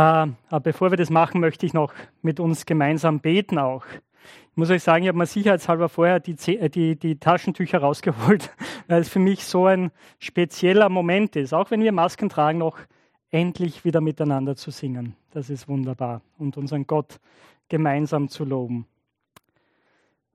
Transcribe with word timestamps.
aber 0.00 0.60
bevor 0.62 0.90
wir 0.90 0.96
das 0.96 1.10
machen, 1.10 1.40
möchte 1.40 1.66
ich 1.66 1.74
noch 1.74 1.92
mit 2.22 2.40
uns 2.40 2.64
gemeinsam 2.64 3.20
beten 3.20 3.58
auch. 3.58 3.84
Ich 4.50 4.56
muss 4.56 4.70
euch 4.70 4.82
sagen, 4.82 5.04
ich 5.04 5.08
habe 5.08 5.18
mir 5.18 5.26
sicherheitshalber 5.26 5.88
vorher 5.88 6.20
die, 6.20 6.36
die, 6.36 6.96
die 6.96 7.18
Taschentücher 7.18 7.78
rausgeholt, 7.78 8.50
weil 8.88 9.02
es 9.02 9.08
für 9.08 9.18
mich 9.18 9.44
so 9.44 9.66
ein 9.66 9.90
spezieller 10.18 10.88
Moment 10.88 11.36
ist. 11.36 11.52
Auch 11.52 11.70
wenn 11.70 11.82
wir 11.82 11.92
Masken 11.92 12.28
tragen, 12.28 12.58
noch 12.58 12.78
endlich 13.30 13.84
wieder 13.84 14.00
miteinander 14.00 14.56
zu 14.56 14.70
singen. 14.70 15.16
Das 15.32 15.50
ist 15.50 15.68
wunderbar. 15.68 16.22
Und 16.38 16.56
unseren 16.56 16.86
Gott 16.86 17.20
gemeinsam 17.68 18.28
zu 18.28 18.44
loben. 18.44 18.86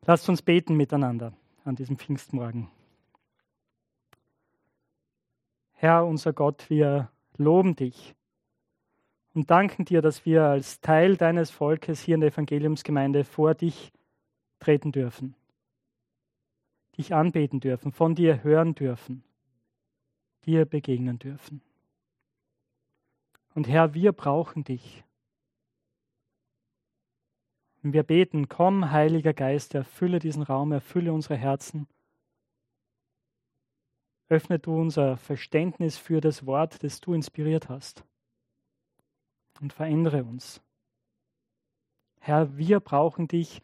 Lasst 0.06 0.30
uns 0.30 0.42
beten 0.42 0.76
miteinander 0.78 1.34
an 1.64 1.76
diesem 1.76 1.98
Pfingstmorgen. 1.98 2.68
Herr, 5.74 6.06
unser 6.06 6.34
Gott, 6.34 6.70
wir 6.70 7.10
loben 7.38 7.76
dich 7.76 8.16
und 9.36 9.52
danken 9.52 9.84
dir, 9.84 10.02
dass 10.02 10.26
wir 10.26 10.46
als 10.46 10.80
Teil 10.80 11.18
deines 11.18 11.52
Volkes 11.52 12.02
hier 12.02 12.16
in 12.16 12.22
der 12.22 12.32
Evangeliumsgemeinde 12.32 13.26
vor 13.26 13.54
dich 13.54 13.92
treten 14.60 14.94
dürfen, 14.94 15.36
dich 16.98 17.14
anbeten 17.14 17.60
dürfen, 17.60 17.92
von 17.92 18.16
dir 18.16 18.44
hören 18.44 18.76
dürfen, 18.76 19.24
dir 20.46 20.66
begegnen 20.66 21.20
dürfen. 21.20 21.62
Und 23.54 23.68
Herr, 23.68 23.94
wir 23.94 24.14
brauchen 24.14 24.64
dich. 24.64 25.04
Und 27.84 27.92
wir 27.92 28.04
beten, 28.04 28.48
komm, 28.48 28.92
Heiliger 28.92 29.34
Geist, 29.34 29.76
erfülle 29.76 30.20
diesen 30.20 30.44
Raum, 30.44 30.72
erfülle 30.72 31.12
unsere 31.12 31.36
Herzen. 31.36 31.88
Öffne 34.30 34.60
du 34.60 34.80
unser 34.80 35.18
Verständnis 35.18 35.98
für 35.98 36.22
das 36.22 36.46
Wort, 36.46 36.84
das 36.84 37.02
du 37.02 37.14
inspiriert 37.14 37.68
hast. 37.68 38.06
Und 39.62 39.74
verändere 39.74 40.24
uns. 40.24 40.62
Herr, 42.20 42.58
wir 42.58 42.80
brauchen 42.80 43.28
dich. 43.28 43.62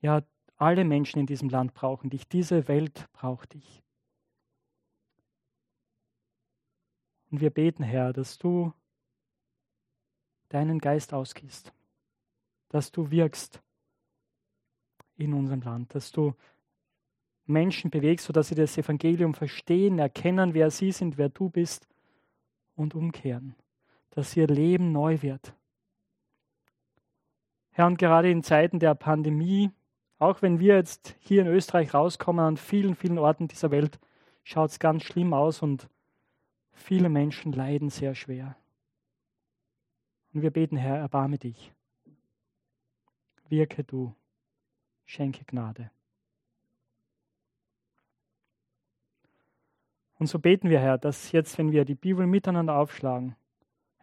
Ja, 0.00 0.22
alle 0.56 0.84
Menschen 0.84 1.18
in 1.18 1.26
diesem 1.26 1.48
Land 1.48 1.74
brauchen 1.74 2.10
dich. 2.10 2.28
Diese 2.28 2.68
Welt 2.68 3.08
braucht 3.12 3.54
dich. 3.54 3.82
Und 7.30 7.40
wir 7.40 7.50
beten, 7.50 7.82
Herr, 7.82 8.12
dass 8.12 8.38
du 8.38 8.72
deinen 10.50 10.78
Geist 10.78 11.14
ausgießt, 11.14 11.72
dass 12.68 12.92
du 12.92 13.10
wirkst 13.10 13.62
in 15.16 15.32
unserem 15.32 15.62
Land, 15.62 15.94
dass 15.94 16.12
du 16.12 16.34
Menschen 17.46 17.90
bewegst, 17.90 18.26
sodass 18.26 18.48
sie 18.48 18.54
das 18.54 18.76
Evangelium 18.76 19.34
verstehen, 19.34 19.98
erkennen, 19.98 20.54
wer 20.54 20.70
sie 20.70 20.92
sind, 20.92 21.16
wer 21.16 21.28
du 21.28 21.48
bist 21.48 21.88
und 22.76 22.94
umkehren, 22.94 23.54
dass 24.12 24.36
ihr 24.36 24.46
Leben 24.46 24.92
neu 24.92 25.20
wird. 25.22 25.54
Herr, 27.70 27.86
und 27.86 27.98
gerade 27.98 28.30
in 28.30 28.42
Zeiten 28.42 28.78
der 28.78 28.94
Pandemie, 28.94 29.70
auch 30.18 30.42
wenn 30.42 30.60
wir 30.60 30.76
jetzt 30.76 31.16
hier 31.20 31.42
in 31.42 31.48
Österreich 31.48 31.94
rauskommen, 31.94 32.44
an 32.44 32.56
vielen, 32.56 32.94
vielen 32.94 33.18
Orten 33.18 33.48
dieser 33.48 33.70
Welt, 33.70 33.98
schaut 34.44 34.70
es 34.70 34.78
ganz 34.78 35.02
schlimm 35.02 35.32
aus 35.32 35.62
und 35.62 35.88
viele 36.72 37.08
Menschen 37.08 37.52
leiden 37.52 37.88
sehr 37.88 38.14
schwer. 38.14 38.56
Und 40.32 40.42
wir 40.42 40.50
beten, 40.50 40.76
Herr, 40.76 40.96
erbarme 40.96 41.38
dich. 41.38 41.72
Wirke 43.48 43.84
du, 43.84 44.14
schenke 45.04 45.44
Gnade. 45.44 45.90
Und 50.18 50.26
so 50.26 50.38
beten 50.38 50.70
wir, 50.70 50.78
Herr, 50.78 50.98
dass 50.98 51.32
jetzt, 51.32 51.58
wenn 51.58 51.72
wir 51.72 51.84
die 51.84 51.96
Bibel 51.96 52.26
miteinander 52.26 52.76
aufschlagen, 52.76 53.34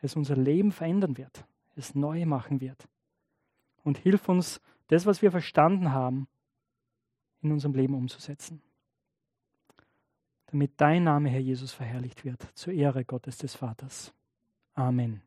es 0.01 0.15
unser 0.15 0.35
Leben 0.35 0.71
verändern 0.71 1.17
wird, 1.17 1.45
es 1.75 1.95
neu 1.95 2.25
machen 2.25 2.61
wird. 2.61 2.87
Und 3.83 3.97
hilf 3.97 4.27
uns, 4.29 4.61
das, 4.87 5.05
was 5.05 5.21
wir 5.21 5.31
verstanden 5.31 5.91
haben, 5.91 6.27
in 7.41 7.51
unserem 7.51 7.73
Leben 7.73 7.93
umzusetzen. 7.93 8.61
Damit 10.47 10.71
dein 10.77 11.03
Name, 11.03 11.29
Herr 11.29 11.39
Jesus, 11.39 11.71
verherrlicht 11.71 12.25
wird, 12.25 12.41
zur 12.55 12.73
Ehre 12.73 13.05
Gottes 13.05 13.37
des 13.37 13.55
Vaters. 13.55 14.13
Amen. 14.73 15.21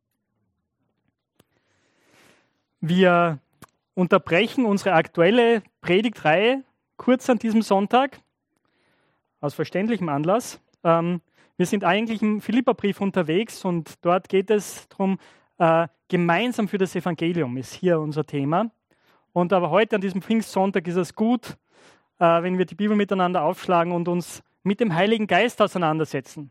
Wir 2.81 3.39
unterbrechen 3.95 4.65
unsere 4.65 4.95
aktuelle 4.95 5.63
Predigtreihe 5.81 6.65
kurz 6.97 7.31
an 7.31 7.39
diesem 7.39 7.63
Sonntag, 7.63 8.21
aus 9.41 9.55
verständlichem 9.55 10.09
Anlass. 10.09 10.61
Ähm, 10.83 11.21
wir 11.63 11.67
sind 11.67 11.85
eigentlich 11.85 12.23
im 12.23 12.41
Philipperbrief 12.41 13.01
unterwegs 13.01 13.65
und 13.65 14.05
dort 14.05 14.29
geht 14.29 14.51
es 14.51 14.89
darum, 14.89 15.21
äh, 15.59 15.87
gemeinsam 16.09 16.67
für 16.67 16.77
das 16.77 16.97
Evangelium 16.97 17.57
ist 17.57 17.73
hier 17.73 18.01
unser 18.01 18.25
Thema. 18.25 18.73
Und 19.33 19.53
aber 19.53 19.71
heute 19.71 19.95
an 19.95 20.01
diesem 20.01 20.23
Pfingstsonntag 20.23 20.89
ist 20.89 20.97
es 20.97 21.15
gut, 21.15 21.57
äh, 22.19 22.43
wenn 22.43 22.59
wir 22.59 22.65
die 22.65 22.75
Bibel 22.75 22.97
miteinander 22.97 23.45
aufschlagen 23.45 23.93
und 23.93 24.09
uns 24.09 24.43
mit 24.65 24.81
dem 24.81 24.93
Heiligen 24.93 25.29
Geist 25.29 25.63
auseinandersetzen. 25.63 26.51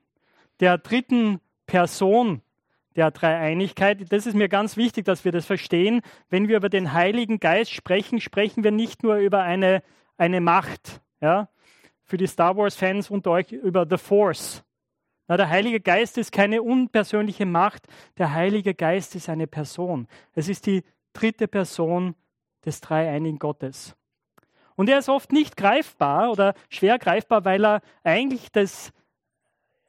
Der 0.62 0.78
dritten 0.78 1.42
Person 1.66 2.42
der 2.96 3.12
Dreieinigkeit. 3.12 4.10
Das 4.14 4.26
ist 4.26 4.36
mir 4.36 4.48
ganz 4.48 4.78
wichtig, 4.78 5.04
dass 5.04 5.26
wir 5.26 5.34
das 5.34 5.46
verstehen. 5.46 6.04
Wenn 6.30 6.48
wir 6.48 6.56
über 6.56 6.70
den 6.70 6.94
Heiligen 6.94 7.42
Geist 7.42 7.74
sprechen, 7.74 8.22
sprechen 8.22 8.64
wir 8.64 8.72
nicht 8.72 9.04
nur 9.04 9.18
über 9.18 9.42
eine, 9.42 9.84
eine 10.16 10.40
Macht. 10.40 11.02
Ja? 11.20 11.50
Für 12.06 12.16
die 12.16 12.28
Star 12.28 12.56
Wars-Fans 12.56 13.10
unter 13.10 13.32
euch 13.32 13.52
über 13.52 13.86
The 13.90 13.98
Force. 13.98 14.64
Na, 15.32 15.38
der 15.38 15.50
Heilige 15.50 15.80
Geist 15.80 16.18
ist 16.18 16.34
keine 16.34 16.62
unpersönliche 16.62 17.46
Macht. 17.46 17.88
Der 18.18 18.34
Heilige 18.34 18.74
Geist 18.74 19.16
ist 19.16 19.30
eine 19.30 19.48
Person. 19.48 20.10
Es 20.34 20.50
ist 20.50 20.66
die 20.66 20.84
dritte 21.14 21.48
Person 21.48 22.16
des 22.66 22.82
dreieinigen 22.82 23.40
Gottes. 23.40 23.96
Und 24.76 24.90
er 24.90 25.00
ist 25.00 25.08
oft 25.08 25.32
nicht 25.32 25.56
greifbar 25.56 26.32
oder 26.32 26.54
schwer 26.68 27.00
greifbar, 27.00 27.46
weil 27.46 27.66
er 27.66 27.82
eigentlich 28.04 28.52
das, 28.52 28.92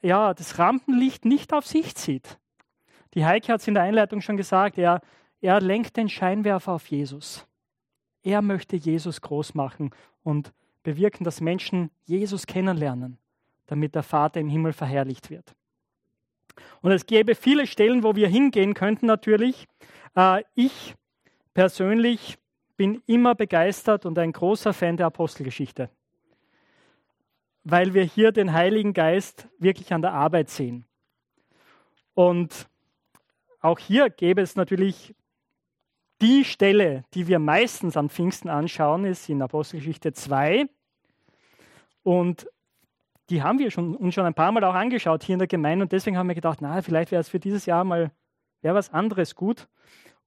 ja, 0.00 0.32
das 0.32 0.60
Rampenlicht 0.60 1.24
nicht 1.24 1.52
auf 1.52 1.66
sich 1.66 1.96
zieht. 1.96 2.38
Die 3.14 3.24
Heike 3.26 3.52
hat 3.52 3.62
es 3.62 3.66
in 3.66 3.74
der 3.74 3.82
Einleitung 3.82 4.20
schon 4.20 4.36
gesagt, 4.36 4.78
er, 4.78 5.00
er 5.40 5.60
lenkt 5.60 5.96
den 5.96 6.08
Scheinwerfer 6.08 6.70
auf 6.70 6.86
Jesus. 6.86 7.48
Er 8.22 8.42
möchte 8.42 8.76
Jesus 8.76 9.20
groß 9.20 9.54
machen 9.54 9.90
und 10.22 10.52
bewirken, 10.84 11.24
dass 11.24 11.40
Menschen 11.40 11.90
Jesus 12.04 12.46
kennenlernen, 12.46 13.18
damit 13.66 13.94
der 13.94 14.02
Vater 14.02 14.40
im 14.40 14.48
Himmel 14.48 14.72
verherrlicht 14.72 15.30
wird. 15.30 15.54
Und 16.80 16.92
es 16.92 17.06
gäbe 17.06 17.34
viele 17.34 17.66
Stellen, 17.66 18.02
wo 18.02 18.16
wir 18.16 18.28
hingehen 18.28 18.74
könnten 18.74 19.06
natürlich. 19.06 19.66
Äh, 20.16 20.42
ich 20.54 20.94
persönlich 21.54 22.38
bin 22.76 23.02
immer 23.06 23.34
begeistert 23.34 24.06
und 24.06 24.18
ein 24.18 24.32
großer 24.32 24.72
Fan 24.72 24.96
der 24.96 25.06
Apostelgeschichte, 25.06 25.90
weil 27.64 27.94
wir 27.94 28.02
hier 28.02 28.32
den 28.32 28.52
Heiligen 28.52 28.92
Geist 28.92 29.48
wirklich 29.58 29.92
an 29.92 30.02
der 30.02 30.12
Arbeit 30.12 30.50
sehen. 30.50 30.84
Und 32.14 32.68
auch 33.60 33.78
hier 33.78 34.10
gäbe 34.10 34.42
es 34.42 34.56
natürlich 34.56 35.14
die 36.20 36.44
Stelle, 36.44 37.04
die 37.14 37.26
wir 37.26 37.38
meistens 37.38 37.96
an 37.96 38.08
Pfingsten 38.08 38.48
anschauen, 38.48 39.04
ist 39.04 39.28
in 39.28 39.42
Apostelgeschichte 39.42 40.12
2. 40.12 40.66
Und 42.04 42.48
die 43.30 43.42
haben 43.42 43.58
wir 43.58 43.70
schon, 43.70 43.94
uns 43.96 44.14
schon 44.14 44.26
ein 44.26 44.34
paar 44.34 44.52
Mal 44.52 44.64
auch 44.64 44.74
angeschaut 44.74 45.22
hier 45.22 45.34
in 45.34 45.38
der 45.38 45.48
Gemeinde. 45.48 45.84
Und 45.84 45.92
deswegen 45.92 46.16
haben 46.16 46.28
wir 46.28 46.34
gedacht, 46.34 46.58
na, 46.60 46.82
vielleicht 46.82 47.10
wäre 47.10 47.20
es 47.20 47.28
für 47.28 47.38
dieses 47.38 47.66
Jahr 47.66 47.84
mal 47.84 48.10
wäre 48.62 48.74
was 48.74 48.92
anderes 48.92 49.34
gut. 49.34 49.68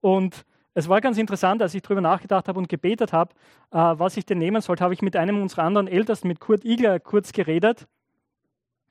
Und 0.01 0.45
es 0.73 0.89
war 0.89 1.01
ganz 1.01 1.17
interessant, 1.17 1.61
als 1.61 1.73
ich 1.73 1.81
darüber 1.81 2.01
nachgedacht 2.01 2.47
habe 2.47 2.59
und 2.59 2.69
gebetet 2.69 3.13
habe, 3.13 3.33
äh, 3.71 3.77
was 3.77 4.17
ich 4.17 4.25
denn 4.25 4.37
nehmen 4.37 4.61
sollte, 4.61 4.83
habe 4.83 4.93
ich 4.93 5.01
mit 5.01 5.15
einem 5.15 5.41
unserer 5.41 5.63
anderen 5.63 5.87
Ältesten, 5.87 6.27
mit 6.27 6.39
Kurt 6.39 6.65
Igler, 6.65 6.99
kurz 6.99 7.31
geredet. 7.31 7.87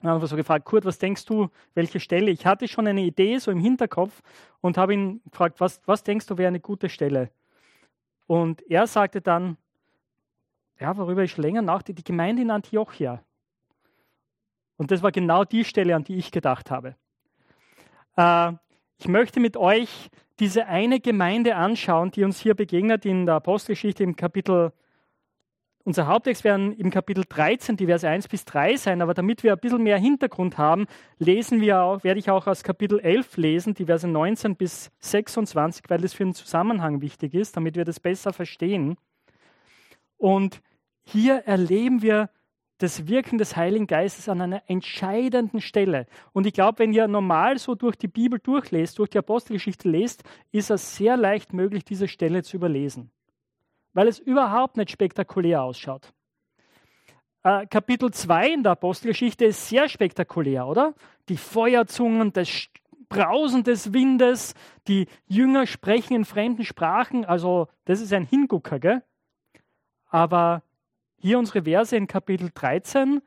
Dann 0.01 0.13
haben 0.13 0.21
wir 0.23 0.27
so 0.27 0.37
gefragt, 0.37 0.65
Kurt, 0.65 0.85
was 0.85 0.99
denkst 0.99 1.25
du, 1.27 1.49
welche 1.75 2.01
Stelle? 2.01 2.31
Ich 2.31 2.47
hatte 2.47 2.69
schon 2.69 2.87
eine 2.87 3.03
Idee 3.03 3.39
so 3.39 3.51
im 3.51 3.61
Hinterkopf 3.61 4.23
und 4.61 4.77
habe 4.77 4.95
ihn 4.95 5.23
gefragt, 5.31 5.61
was, 5.61 5.81
was 5.87 6.03
denkst 6.03 6.27
du 6.27 6.37
wäre 6.39 6.49
eine 6.49 6.61
gute 6.61 6.89
Stelle? 6.89 7.31
Und 8.27 8.63
er 8.71 8.87
sagte 8.87 9.21
dann, 9.21 9.57
ja, 10.81 10.97
worüber 10.97 11.23
ich 11.23 11.37
länger 11.37 11.63
nachdenke, 11.63 12.03
die 12.03 12.05
Gemeinde 12.05 12.43
in 12.43 12.51
Antiochia. 12.51 13.23
Und 14.77 14.91
das 14.91 15.03
war 15.03 15.13
genau 15.13 15.45
die 15.45 15.65
Stelle, 15.65 15.95
an 15.95 16.05
die 16.05 16.17
ich 16.17 16.31
gedacht 16.31 16.71
habe. 16.71 16.97
Äh, 18.17 18.53
ich 18.99 19.09
möchte 19.09 19.41
mit 19.41 19.57
euch 19.57 20.11
diese 20.41 20.67
eine 20.67 21.01
Gemeinde 21.01 21.57
anschauen, 21.57 22.11
die 22.11 22.25
uns 22.25 22.41
hier 22.41 22.55
begegnet 22.55 23.05
in 23.05 23.27
der 23.27 23.37
Apostelgeschichte 23.37 24.03
im 24.03 24.17
Kapitel 24.17 24.73
unser 25.87 26.07
Haupttext 26.07 26.45
werden 26.45 26.73
im 26.73 26.91
Kapitel 26.91 27.25
13 27.29 27.77
die 27.77 27.85
Verse 27.85 28.09
1 28.09 28.29
bis 28.29 28.47
3 28.47 28.77
sein, 28.77 29.03
aber 29.03 29.13
damit 29.13 29.43
wir 29.43 29.53
ein 29.53 29.59
bisschen 29.59 29.83
mehr 29.83 29.99
Hintergrund 29.99 30.57
haben, 30.57 30.87
lesen 31.19 31.61
wir 31.61 31.83
auch, 31.83 32.03
werde 32.05 32.19
ich 32.19 32.31
auch 32.31 32.47
aus 32.47 32.63
Kapitel 32.63 33.01
11 33.01 33.37
lesen, 33.37 33.75
die 33.75 33.85
Verse 33.85 34.09
19 34.09 34.57
bis 34.57 34.91
26, 35.01 35.85
weil 35.89 36.01
das 36.01 36.15
für 36.15 36.25
den 36.25 36.33
Zusammenhang 36.33 37.03
wichtig 37.03 37.35
ist, 37.35 37.55
damit 37.59 37.77
wir 37.77 37.85
das 37.85 38.01
besser 38.01 38.33
verstehen. 38.33 38.97
Und 40.17 40.63
hier 41.03 41.43
erleben 41.45 42.01
wir 42.01 42.31
das 42.79 43.07
Wirken 43.07 43.39
des 43.39 43.57
Heiligen 43.57 43.87
Geistes 43.87 44.29
an 44.29 44.41
einer 44.41 44.63
entscheidenden 44.67 45.61
Stelle. 45.61 46.07
Und 46.33 46.47
ich 46.47 46.53
glaube, 46.53 46.81
wenn 46.81 46.93
ihr 46.93 47.07
normal 47.07 47.59
so 47.59 47.75
durch 47.75 47.97
die 47.97 48.09
Bibel 48.09 48.39
durchlest, 48.39 48.99
durch 48.99 49.11
die 49.11 49.19
Apostelgeschichte 49.19 49.89
lest, 49.89 50.25
ist 50.51 50.71
es 50.71 50.97
sehr 50.97 51.17
leicht 51.17 51.53
möglich, 51.53 51.85
diese 51.85 52.09
Stelle 52.09 52.43
zu 52.43 52.57
überlesen, 52.57 53.11
weil 53.93 54.09
es 54.09 54.19
überhaupt 54.19 54.77
nicht 54.77 54.91
spektakulär 54.91 55.63
ausschaut. 55.63 56.13
Äh, 57.45 57.67
Kapitel 57.67 58.11
2 58.11 58.53
in 58.53 58.63
der 58.63 58.73
Apostelgeschichte 58.73 59.45
ist 59.45 59.69
sehr 59.69 59.89
spektakulär, 59.89 60.67
oder? 60.67 60.95
Die 61.29 61.37
Feuerzungen, 61.37 62.33
das 62.33 62.69
Brausen 63.09 63.63
des 63.63 63.93
Windes, 63.93 64.55
die 64.89 65.07
Jünger 65.27 65.67
sprechen 65.67 66.15
in 66.15 66.25
fremden 66.25 66.65
Sprachen, 66.65 67.25
also 67.25 67.69
das 67.85 68.01
ist 68.01 68.13
ein 68.13 68.25
Hingucker, 68.25 68.81
gell? 68.81 69.03
Aber 70.09 70.63
hier 71.25 71.39
unsere 71.39 71.63
Verse 71.63 71.97
in 71.97 72.07
Kapitel 72.07 72.51
13, 72.53 73.23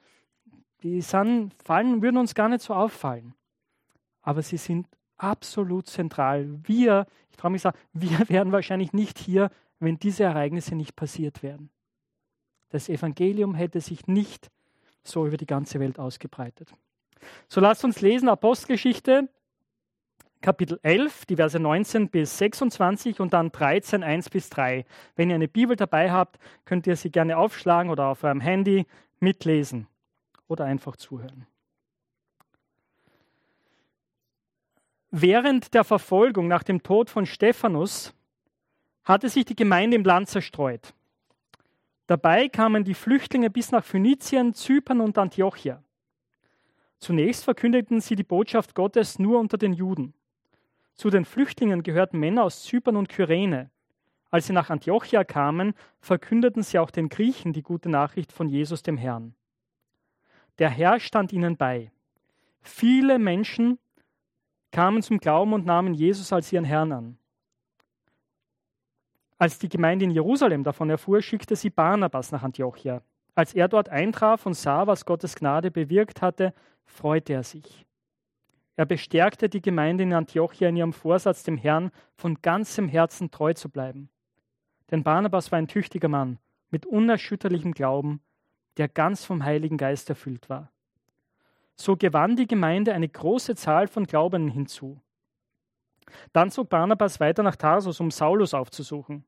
die 0.83 1.01
sind, 1.01 1.51
fallen, 1.63 2.03
würden 2.03 2.17
uns 2.17 2.35
gar 2.35 2.47
nicht 2.47 2.61
so 2.61 2.75
auffallen. 2.75 3.33
Aber 4.21 4.43
sie 4.43 4.57
sind 4.57 4.87
absolut 5.17 5.87
zentral. 5.87 6.59
Wir, 6.61 7.07
ich 7.31 7.37
traue 7.37 7.49
mich 7.49 7.63
sagen, 7.63 7.75
wir 7.93 8.29
wären 8.29 8.51
wahrscheinlich 8.51 8.93
nicht 8.93 9.17
hier, 9.17 9.49
wenn 9.79 9.97
diese 9.97 10.25
Ereignisse 10.25 10.75
nicht 10.75 10.95
passiert 10.95 11.41
wären. 11.41 11.71
Das 12.69 12.87
Evangelium 12.87 13.55
hätte 13.55 13.81
sich 13.81 14.05
nicht 14.05 14.51
so 15.03 15.25
über 15.25 15.37
die 15.37 15.47
ganze 15.47 15.79
Welt 15.79 15.97
ausgebreitet. 15.97 16.71
So 17.47 17.61
lasst 17.61 17.83
uns 17.83 18.01
lesen 18.01 18.29
Apostelgeschichte 18.29 19.27
Kapitel 20.41 20.79
11, 20.83 21.25
die 21.25 21.35
Verse 21.35 21.59
19 21.59 22.09
bis 22.09 22.37
26 22.37 23.19
und 23.19 23.33
dann 23.33 23.51
13, 23.51 24.03
1 24.03 24.29
bis 24.29 24.49
3. 24.49 24.85
Wenn 25.15 25.29
ihr 25.29 25.35
eine 25.35 25.47
Bibel 25.47 25.75
dabei 25.75 26.11
habt, 26.11 26.39
könnt 26.65 26.87
ihr 26.87 26.95
sie 26.95 27.11
gerne 27.11 27.37
aufschlagen 27.37 27.91
oder 27.91 28.07
auf 28.07 28.23
eurem 28.23 28.39
Handy 28.39 28.85
mitlesen 29.19 29.87
oder 30.47 30.65
einfach 30.65 30.95
zuhören. 30.95 31.47
Während 35.09 35.73
der 35.73 35.83
Verfolgung 35.83 36.47
nach 36.47 36.63
dem 36.63 36.83
Tod 36.83 37.09
von 37.09 37.25
Stephanus 37.25 38.13
hatte 39.03 39.29
sich 39.29 39.45
die 39.45 39.55
Gemeinde 39.55 39.95
im 39.95 40.03
Land 40.03 40.29
zerstreut. 40.29 40.93
Dabei 42.07 42.49
kamen 42.49 42.83
die 42.83 42.93
Flüchtlinge 42.93 43.49
bis 43.49 43.71
nach 43.71 43.83
Phönizien, 43.83 44.53
Zypern 44.53 45.01
und 45.01 45.17
Antiochia. 45.17 45.83
Zunächst 46.99 47.43
verkündeten 47.43 48.01
sie 48.01 48.15
die 48.15 48.23
Botschaft 48.23 48.75
Gottes 48.75 49.19
nur 49.19 49.39
unter 49.39 49.57
den 49.57 49.73
Juden. 49.73 50.13
Zu 50.97 51.11
den 51.11 51.25
Flüchtlingen 51.25 51.83
gehörten 51.83 52.19
Männer 52.19 52.43
aus 52.43 52.63
Zypern 52.63 52.97
und 52.97 53.07
Kyrene. 53.07 53.69
Als 54.31 54.47
sie 54.47 54.53
nach 54.53 54.69
Antiochia 54.69 55.23
kamen, 55.23 55.73
verkündeten 56.01 56.63
sie 56.63 56.79
auch 56.79 56.91
den 56.91 57.07
Griechen 57.07 57.53
die 57.53 57.61
gute 57.61 57.87
Nachricht 57.87 58.31
von 58.31 58.49
Jesus 58.49 58.83
dem 58.83 58.97
Herrn. 58.97 59.35
Der 60.57 60.69
Herr 60.69 60.99
stand 60.99 61.31
ihnen 61.31 61.55
bei. 61.55 61.91
Viele 62.61 63.19
Menschen 63.19 63.79
kamen 64.71 65.01
zum 65.01 65.19
Glauben 65.19 65.53
und 65.53 65.65
nahmen 65.65 65.93
Jesus 65.93 66.33
als 66.33 66.51
ihren 66.51 66.65
Herrn 66.65 66.91
an. 66.91 67.17
Als 69.37 69.59
die 69.59 69.69
Gemeinde 69.69 70.05
in 70.05 70.11
Jerusalem 70.11 70.63
davon 70.63 70.89
erfuhr, 70.89 71.21
schickte 71.21 71.55
sie 71.55 71.69
Barnabas 71.69 72.31
nach 72.31 72.41
Antiochia. 72.41 73.03
Als 73.35 73.53
er 73.53 73.67
dort 73.67 73.87
eintraf 73.89 74.47
und 74.47 74.55
sah, 74.55 74.87
was 74.87 75.05
Gottes 75.05 75.35
Gnade 75.35 75.69
bewirkt 75.69 76.23
hatte, 76.23 76.53
freute 76.85 77.33
er 77.33 77.43
sich. 77.43 77.86
Er 78.77 78.85
bestärkte 78.85 79.49
die 79.49 79.61
Gemeinde 79.61 80.03
in 80.03 80.13
Antiochia 80.13 80.69
in 80.69 80.77
ihrem 80.77 80.93
Vorsatz, 80.93 81.43
dem 81.43 81.57
Herrn 81.57 81.91
von 82.15 82.41
ganzem 82.43 82.87
Herzen 82.87 83.31
treu 83.31 83.53
zu 83.53 83.69
bleiben. 83.69 84.09
Denn 84.91 85.03
Barnabas 85.03 85.51
war 85.51 85.57
ein 85.57 85.67
tüchtiger 85.67 86.07
Mann 86.07 86.37
mit 86.69 86.85
unerschütterlichem 86.85 87.73
Glauben, 87.73 88.21
der 88.77 88.87
ganz 88.87 89.25
vom 89.25 89.43
Heiligen 89.43 89.77
Geist 89.77 90.09
erfüllt 90.09 90.47
war. 90.47 90.71
So 91.75 91.97
gewann 91.97 92.35
die 92.35 92.47
Gemeinde 92.47 92.93
eine 92.93 93.09
große 93.09 93.55
Zahl 93.55 93.87
von 93.87 94.05
Glaubenden 94.05 94.51
hinzu. 94.51 95.01
Dann 96.31 96.51
zog 96.51 96.69
Barnabas 96.69 97.19
weiter 97.19 97.41
nach 97.41 97.55
Tarsus, 97.55 97.99
um 97.99 98.11
Saulus 98.11 98.53
aufzusuchen. 98.53 99.25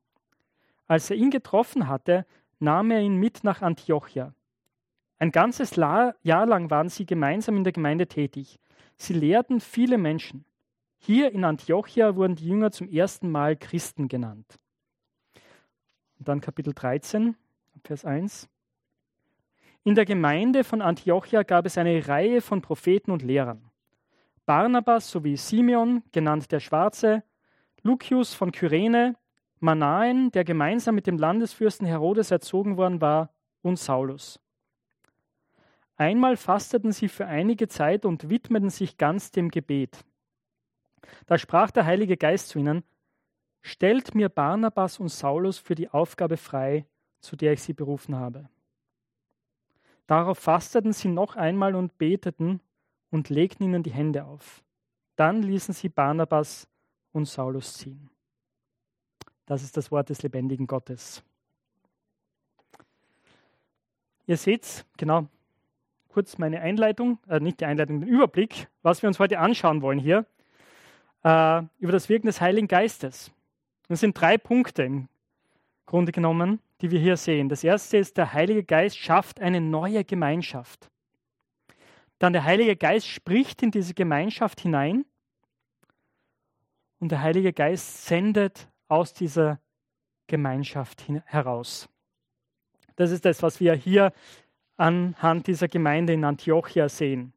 Als 0.86 1.10
er 1.10 1.16
ihn 1.16 1.30
getroffen 1.30 1.88
hatte, 1.88 2.24
nahm 2.60 2.92
er 2.92 3.00
ihn 3.00 3.16
mit 3.16 3.42
nach 3.42 3.62
Antiochia. 3.62 4.32
Ein 5.18 5.32
ganzes 5.32 5.74
Jahr 5.74 6.14
lang 6.22 6.70
waren 6.70 6.88
sie 6.88 7.04
gemeinsam 7.04 7.56
in 7.56 7.64
der 7.64 7.72
Gemeinde 7.72 8.06
tätig. 8.06 8.60
Sie 9.00 9.14
lehrten 9.14 9.60
viele 9.60 9.96
Menschen. 9.96 10.44
Hier 10.98 11.32
in 11.32 11.42
Antiochia 11.42 12.16
wurden 12.16 12.34
die 12.34 12.46
Jünger 12.46 12.70
zum 12.70 12.86
ersten 12.86 13.30
Mal 13.30 13.56
Christen 13.56 14.08
genannt. 14.08 14.58
Und 16.18 16.28
dann 16.28 16.42
Kapitel 16.42 16.74
13, 16.74 17.34
Vers 17.82 18.04
1. 18.04 18.50
In 19.84 19.94
der 19.94 20.04
Gemeinde 20.04 20.64
von 20.64 20.82
Antiochia 20.82 21.44
gab 21.44 21.64
es 21.64 21.78
eine 21.78 22.06
Reihe 22.06 22.42
von 22.42 22.60
Propheten 22.60 23.10
und 23.10 23.22
Lehrern. 23.22 23.70
Barnabas 24.44 25.10
sowie 25.10 25.38
Simeon, 25.38 26.02
genannt 26.12 26.52
der 26.52 26.60
Schwarze, 26.60 27.22
Lucius 27.82 28.34
von 28.34 28.52
Kyrene, 28.52 29.16
Manaen, 29.60 30.30
der 30.32 30.44
gemeinsam 30.44 30.94
mit 30.94 31.06
dem 31.06 31.16
Landesfürsten 31.16 31.86
Herodes 31.86 32.30
erzogen 32.30 32.76
worden 32.76 33.00
war, 33.00 33.32
und 33.62 33.78
Saulus. 33.78 34.40
Einmal 36.00 36.38
fasteten 36.38 36.92
sie 36.92 37.08
für 37.08 37.26
einige 37.26 37.68
Zeit 37.68 38.06
und 38.06 38.30
widmeten 38.30 38.70
sich 38.70 38.96
ganz 38.96 39.32
dem 39.32 39.50
Gebet. 39.50 40.02
Da 41.26 41.36
sprach 41.36 41.70
der 41.70 41.84
Heilige 41.84 42.16
Geist 42.16 42.48
zu 42.48 42.58
ihnen, 42.58 42.84
Stellt 43.60 44.14
mir 44.14 44.30
Barnabas 44.30 44.98
und 44.98 45.10
Saulus 45.10 45.58
für 45.58 45.74
die 45.74 45.90
Aufgabe 45.90 46.38
frei, 46.38 46.86
zu 47.20 47.36
der 47.36 47.52
ich 47.52 47.62
sie 47.62 47.74
berufen 47.74 48.16
habe. 48.16 48.48
Darauf 50.06 50.38
fasteten 50.38 50.94
sie 50.94 51.08
noch 51.08 51.36
einmal 51.36 51.74
und 51.74 51.98
beteten 51.98 52.62
und 53.10 53.28
legten 53.28 53.64
ihnen 53.64 53.82
die 53.82 53.92
Hände 53.92 54.24
auf. 54.24 54.64
Dann 55.16 55.42
ließen 55.42 55.74
sie 55.74 55.90
Barnabas 55.90 56.66
und 57.12 57.26
Saulus 57.26 57.74
ziehen. 57.74 58.08
Das 59.44 59.62
ist 59.62 59.76
das 59.76 59.90
Wort 59.90 60.08
des 60.08 60.22
lebendigen 60.22 60.66
Gottes. 60.66 61.22
Ihr 64.26 64.38
seht, 64.38 64.86
genau, 64.96 65.28
kurz 66.12 66.38
meine 66.38 66.60
Einleitung, 66.60 67.18
äh, 67.28 67.40
nicht 67.40 67.60
die 67.60 67.64
Einleitung, 67.64 68.00
den 68.00 68.08
Überblick, 68.08 68.68
was 68.82 69.02
wir 69.02 69.08
uns 69.08 69.18
heute 69.18 69.38
anschauen 69.38 69.82
wollen 69.82 69.98
hier, 69.98 70.26
äh, 71.22 71.62
über 71.78 71.92
das 71.92 72.08
Wirken 72.08 72.26
des 72.26 72.40
Heiligen 72.40 72.68
Geistes. 72.68 73.30
Es 73.88 74.00
sind 74.00 74.20
drei 74.20 74.38
Punkte 74.38 74.82
im 74.84 75.08
Grunde 75.86 76.12
genommen, 76.12 76.60
die 76.80 76.90
wir 76.90 77.00
hier 77.00 77.16
sehen. 77.16 77.48
Das 77.48 77.64
erste 77.64 77.96
ist, 77.96 78.16
der 78.16 78.32
Heilige 78.32 78.64
Geist 78.64 78.98
schafft 78.98 79.40
eine 79.40 79.60
neue 79.60 80.04
Gemeinschaft. 80.04 80.90
Dann 82.18 82.32
der 82.32 82.44
Heilige 82.44 82.76
Geist 82.76 83.06
spricht 83.06 83.62
in 83.62 83.70
diese 83.70 83.94
Gemeinschaft 83.94 84.60
hinein 84.60 85.04
und 86.98 87.10
der 87.10 87.22
Heilige 87.22 87.52
Geist 87.52 88.06
sendet 88.06 88.68
aus 88.88 89.14
dieser 89.14 89.58
Gemeinschaft 90.26 91.04
heraus. 91.24 91.88
Das 92.96 93.10
ist 93.10 93.24
das, 93.24 93.42
was 93.42 93.60
wir 93.60 93.74
hier 93.74 94.12
anhand 94.80 95.46
dieser 95.46 95.68
Gemeinde 95.68 96.14
in 96.14 96.24
Antiochia 96.24 96.88
sehen. 96.88 97.34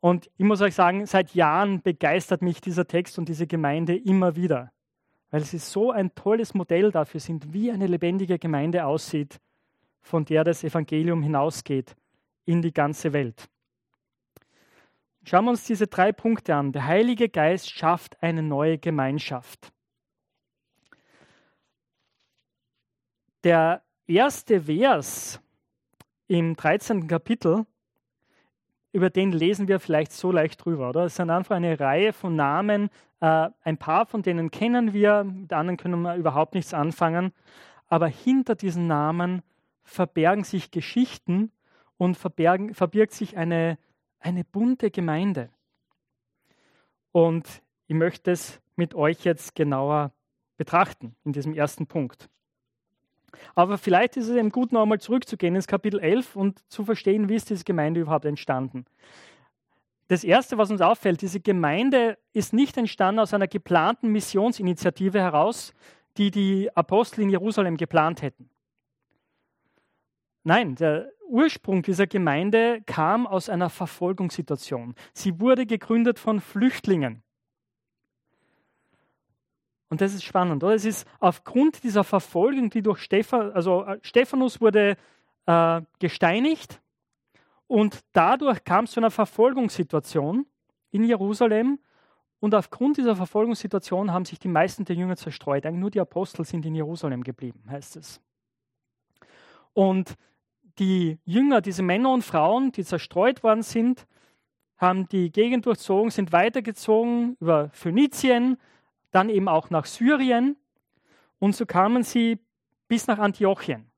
Und 0.00 0.30
ich 0.38 0.44
muss 0.44 0.62
euch 0.62 0.74
sagen, 0.74 1.04
seit 1.06 1.34
Jahren 1.34 1.82
begeistert 1.82 2.42
mich 2.42 2.60
dieser 2.60 2.86
Text 2.86 3.18
und 3.18 3.28
diese 3.28 3.46
Gemeinde 3.46 3.94
immer 3.94 4.34
wieder, 4.34 4.72
weil 5.30 5.44
sie 5.44 5.58
so 5.58 5.90
ein 5.90 6.14
tolles 6.14 6.54
Modell 6.54 6.90
dafür 6.90 7.20
sind, 7.20 7.52
wie 7.52 7.70
eine 7.70 7.86
lebendige 7.86 8.38
Gemeinde 8.38 8.86
aussieht, 8.86 9.40
von 10.00 10.24
der 10.24 10.42
das 10.42 10.64
Evangelium 10.64 11.22
hinausgeht 11.22 11.94
in 12.46 12.62
die 12.62 12.72
ganze 12.72 13.12
Welt. 13.12 13.48
Schauen 15.24 15.44
wir 15.44 15.50
uns 15.50 15.64
diese 15.64 15.86
drei 15.86 16.12
Punkte 16.12 16.54
an. 16.54 16.72
Der 16.72 16.86
Heilige 16.86 17.28
Geist 17.28 17.70
schafft 17.70 18.22
eine 18.22 18.42
neue 18.42 18.78
Gemeinschaft. 18.78 19.72
Der 23.42 23.82
erste 24.06 24.62
Vers 24.62 25.40
im 26.26 26.56
13. 26.56 27.06
Kapitel, 27.06 27.66
über 28.92 29.10
den 29.10 29.32
lesen 29.32 29.68
wir 29.68 29.80
vielleicht 29.80 30.12
so 30.12 30.30
leicht 30.30 30.64
drüber, 30.64 30.90
oder? 30.90 31.04
Es 31.04 31.16
sind 31.16 31.30
einfach 31.30 31.56
eine 31.56 31.78
Reihe 31.80 32.12
von 32.12 32.36
Namen, 32.36 32.90
äh, 33.20 33.50
ein 33.62 33.76
paar 33.76 34.06
von 34.06 34.22
denen 34.22 34.50
kennen 34.50 34.92
wir, 34.92 35.24
mit 35.24 35.52
anderen 35.52 35.76
können 35.76 36.02
wir 36.02 36.14
überhaupt 36.14 36.54
nichts 36.54 36.72
anfangen, 36.72 37.32
aber 37.88 38.06
hinter 38.06 38.54
diesen 38.54 38.86
Namen 38.86 39.42
verbergen 39.82 40.44
sich 40.44 40.70
Geschichten 40.70 41.52
und 41.96 42.16
verbergen, 42.16 42.74
verbirgt 42.74 43.12
sich 43.12 43.36
eine, 43.36 43.78
eine 44.20 44.44
bunte 44.44 44.90
Gemeinde. 44.90 45.50
Und 47.12 47.62
ich 47.86 47.94
möchte 47.94 48.30
es 48.30 48.60
mit 48.76 48.94
euch 48.94 49.24
jetzt 49.24 49.54
genauer 49.54 50.12
betrachten 50.56 51.14
in 51.24 51.32
diesem 51.32 51.54
ersten 51.54 51.86
Punkt. 51.86 52.28
Aber 53.54 53.78
vielleicht 53.78 54.16
ist 54.16 54.28
es 54.28 54.36
eben 54.36 54.50
gut, 54.50 54.72
noch 54.72 54.82
einmal 54.82 55.00
zurückzugehen 55.00 55.54
ins 55.54 55.66
Kapitel 55.66 56.00
11 56.00 56.36
und 56.36 56.58
zu 56.70 56.84
verstehen, 56.84 57.28
wie 57.28 57.34
ist 57.34 57.50
diese 57.50 57.64
Gemeinde 57.64 58.00
überhaupt 58.00 58.24
entstanden. 58.24 58.84
Das 60.08 60.22
Erste, 60.22 60.58
was 60.58 60.70
uns 60.70 60.80
auffällt, 60.80 61.22
diese 61.22 61.40
Gemeinde 61.40 62.18
ist 62.32 62.52
nicht 62.52 62.76
entstanden 62.76 63.20
aus 63.20 63.32
einer 63.32 63.48
geplanten 63.48 64.08
Missionsinitiative 64.08 65.18
heraus, 65.18 65.72
die 66.16 66.30
die 66.30 66.74
Apostel 66.76 67.22
in 67.22 67.30
Jerusalem 67.30 67.76
geplant 67.76 68.22
hätten. 68.22 68.50
Nein, 70.44 70.74
der, 70.74 71.10
Ursprung 71.34 71.82
dieser 71.82 72.06
Gemeinde 72.06 72.80
kam 72.86 73.26
aus 73.26 73.48
einer 73.48 73.68
Verfolgungssituation. 73.68 74.94
Sie 75.12 75.40
wurde 75.40 75.66
gegründet 75.66 76.20
von 76.20 76.40
Flüchtlingen. 76.40 77.23
Und 79.88 80.00
das 80.00 80.14
ist 80.14 80.24
spannend, 80.24 80.62
oder? 80.64 80.74
Es 80.74 80.84
ist 80.84 81.06
aufgrund 81.20 81.82
dieser 81.82 82.04
Verfolgung, 82.04 82.70
die 82.70 82.82
durch 82.82 82.98
Stephan, 83.00 83.52
also 83.52 83.84
äh, 83.84 83.98
Stephanus 84.02 84.60
wurde 84.60 84.96
äh, 85.46 85.82
gesteinigt 85.98 86.80
und 87.66 88.00
dadurch 88.12 88.64
kam 88.64 88.84
es 88.84 88.92
zu 88.92 89.00
einer 89.00 89.10
Verfolgungssituation 89.10 90.46
in 90.90 91.04
Jerusalem. 91.04 91.78
Und 92.40 92.54
aufgrund 92.54 92.98
dieser 92.98 93.16
Verfolgungssituation 93.16 94.12
haben 94.12 94.26
sich 94.26 94.38
die 94.38 94.48
meisten 94.48 94.84
der 94.84 94.96
Jünger 94.96 95.16
zerstreut. 95.16 95.64
Eigentlich 95.64 95.80
nur 95.80 95.90
die 95.90 96.00
Apostel 96.00 96.44
sind 96.44 96.66
in 96.66 96.74
Jerusalem 96.74 97.24
geblieben, 97.24 97.62
heißt 97.70 97.96
es. 97.96 98.20
Und 99.72 100.14
die 100.78 101.18
Jünger, 101.24 101.60
diese 101.60 101.82
Männer 101.82 102.12
und 102.12 102.22
Frauen, 102.22 102.70
die 102.72 102.84
zerstreut 102.84 103.42
worden 103.42 103.62
sind, 103.62 104.06
haben 104.76 105.08
die 105.08 105.30
Gegend 105.30 105.66
durchzogen, 105.66 106.10
sind 106.10 106.32
weitergezogen 106.32 107.36
über 107.40 107.70
Phönizien, 107.70 108.58
dann 109.14 109.28
eben 109.28 109.48
auch 109.48 109.70
nach 109.70 109.86
Syrien 109.86 110.56
und 111.38 111.54
so 111.54 111.66
kamen 111.66 112.02
sie 112.02 112.40
bis 112.88 113.06
nach 113.06 113.18
Antiochien. 113.18 113.90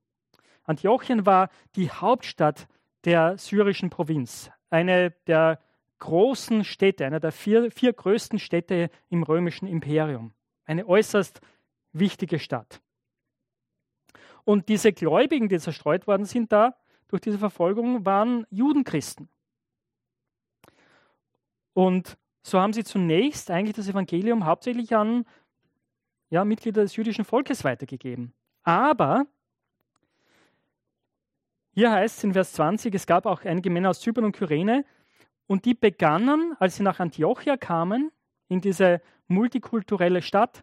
Antiochien 0.65 1.25
war 1.25 1.49
die 1.75 1.91
Hauptstadt 1.91 2.69
der 3.05 3.39
syrischen 3.39 3.89
Provinz, 3.89 4.51
eine 4.69 5.13
der 5.27 5.61
großen 6.01 6.65
Städte, 6.65 7.07
eine 7.07 7.21
der 7.21 7.33
vier, 7.33 7.71
vier 7.71 7.93
größten 7.93 8.39
Städte 8.39 8.91
im 9.09 9.23
römischen 9.23 9.67
Imperium, 9.67 10.35
eine 10.65 10.87
äußerst 10.87 11.41
wichtige 11.93 12.39
Stadt. 12.39 12.83
Und 14.45 14.69
diese 14.69 14.93
Gläubigen, 14.93 15.49
die 15.49 15.59
zerstreut 15.59 16.07
worden 16.07 16.27
sind 16.27 16.53
da 16.53 16.77
durch 17.09 17.23
diese 17.23 17.39
Verfolgung, 17.39 18.05
waren 18.05 18.47
Judenchristen. 18.51 19.29
Und 21.73 22.19
so 22.47 22.61
haben 22.61 22.73
sie 22.73 22.85
zunächst 22.85 23.51
eigentlich 23.51 23.75
das 23.75 23.89
Evangelium 23.89 24.47
hauptsächlich 24.47 24.95
an 24.95 25.25
ja, 26.31 26.45
Mitglieder 26.45 26.83
des 26.83 26.95
jüdischen 26.95 27.25
Volkes 27.25 27.65
weitergegeben. 27.65 28.33
Aber 28.63 29.27
hier 31.73 31.91
heißt 31.91 32.19
es 32.19 32.25
in 32.25 32.35
Vers 32.35 32.53
20, 32.53 32.95
es 32.95 33.07
gab 33.07 33.27
auch 33.27 33.45
einige 33.45 33.69
Männer 33.69 33.91
aus 33.91 34.01
Zypern 34.01 34.25
und 34.25 34.37
Kyrene 34.37 34.85
und 35.49 35.65
die 35.65 35.75
begannen, 35.75 36.55
als 36.61 36.77
sie 36.77 36.85
nach 36.85 37.01
Antiochia 37.01 37.57
kamen, 37.57 38.13
in 38.47 38.61
diese 38.61 39.03
multikulturelle 39.27 40.23
Stadt, 40.23 40.63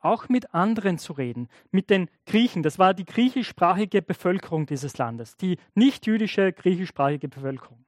auch 0.00 0.28
mit 0.28 0.52
anderen 0.52 0.98
zu 0.98 1.12
reden, 1.12 1.48
mit 1.70 1.90
den 1.90 2.10
Griechen. 2.26 2.64
Das 2.64 2.80
war 2.80 2.92
die 2.92 3.04
griechischsprachige 3.04 4.02
Bevölkerung 4.02 4.66
dieses 4.66 4.98
Landes, 4.98 5.36
die 5.36 5.58
nicht 5.76 6.06
jüdische 6.06 6.52
griechischsprachige 6.52 7.28
Bevölkerung. 7.28 7.81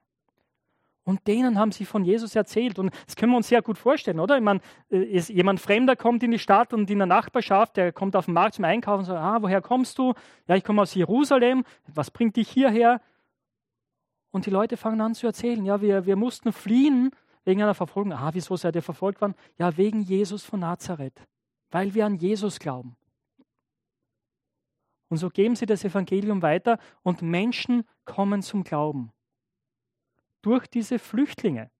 Und 1.05 1.27
denen 1.27 1.59
haben 1.59 1.71
sie 1.71 1.85
von 1.85 2.03
Jesus 2.03 2.35
erzählt. 2.35 2.79
Und 2.79 2.91
das 3.05 3.15
können 3.15 3.31
wir 3.31 3.37
uns 3.37 3.47
sehr 3.47 3.61
gut 3.61 3.77
vorstellen, 3.77 4.19
oder? 4.19 4.37
Ich 4.37 4.43
meine, 4.43 4.59
äh, 4.89 5.19
jemand 5.19 5.59
Fremder 5.59 5.95
kommt 5.95 6.23
in 6.23 6.31
die 6.31 6.39
Stadt 6.39 6.73
und 6.73 6.89
in 6.89 6.97
der 6.97 7.05
Nachbarschaft, 7.05 7.77
der 7.77 7.93
kommt 7.93 8.15
auf 8.15 8.25
den 8.25 8.33
Markt 8.33 8.55
zum 8.55 8.65
Einkaufen 8.65 8.99
und 8.99 9.05
sagt, 9.05 9.21
ah, 9.21 9.37
woher 9.39 9.61
kommst 9.61 9.99
du? 9.99 10.13
Ja, 10.47 10.55
ich 10.55 10.63
komme 10.63 10.81
aus 10.81 10.95
Jerusalem. 10.95 11.63
Was 11.85 12.09
bringt 12.09 12.35
dich 12.37 12.49
hierher? 12.49 13.01
Und 14.31 14.47
die 14.47 14.49
Leute 14.49 14.77
fangen 14.77 14.99
an 14.99 15.13
zu 15.13 15.27
erzählen, 15.27 15.63
ja, 15.63 15.79
wir, 15.79 16.07
wir 16.07 16.15
mussten 16.15 16.51
fliehen 16.51 17.11
wegen 17.43 17.61
einer 17.61 17.75
Verfolgung. 17.75 18.11
Ah, 18.11 18.31
wieso 18.33 18.57
seid 18.57 18.75
ihr 18.75 18.81
verfolgt 18.81 19.21
worden? 19.21 19.35
Ja, 19.59 19.77
wegen 19.77 20.01
Jesus 20.01 20.43
von 20.43 20.61
Nazareth, 20.61 21.21
weil 21.69 21.93
wir 21.93 22.07
an 22.07 22.15
Jesus 22.15 22.57
glauben. 22.57 22.97
Und 25.09 25.17
so 25.17 25.29
geben 25.29 25.55
sie 25.55 25.67
das 25.67 25.85
Evangelium 25.85 26.41
weiter 26.41 26.79
und 27.03 27.21
Menschen 27.21 27.83
kommen 28.05 28.41
zum 28.41 28.63
Glauben 28.63 29.11
durch 30.45 30.67
diese 30.67 30.99
Flüchtlinge. 30.99 31.71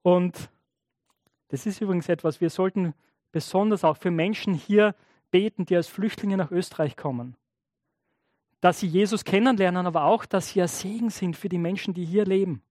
Und 0.00 0.50
das 1.48 1.66
ist 1.66 1.82
übrigens 1.82 2.08
etwas, 2.08 2.40
wir 2.40 2.48
sollten 2.48 2.94
besonders 3.30 3.84
auch 3.84 3.98
für 3.98 4.10
Menschen 4.10 4.54
hier 4.54 4.94
beten, 5.30 5.66
die 5.66 5.76
als 5.76 5.88
Flüchtlinge 5.88 6.38
nach 6.38 6.50
Österreich 6.50 6.96
kommen. 6.96 7.36
Dass 8.62 8.80
sie 8.80 8.86
Jesus 8.86 9.24
kennenlernen, 9.24 9.86
aber 9.86 10.04
auch, 10.04 10.24
dass 10.24 10.48
sie 10.48 10.62
ein 10.62 10.68
Segen 10.68 11.10
sind 11.10 11.36
für 11.36 11.50
die 11.50 11.58
Menschen, 11.58 11.92
die 11.92 12.06
hier 12.06 12.24
leben. 12.24 12.62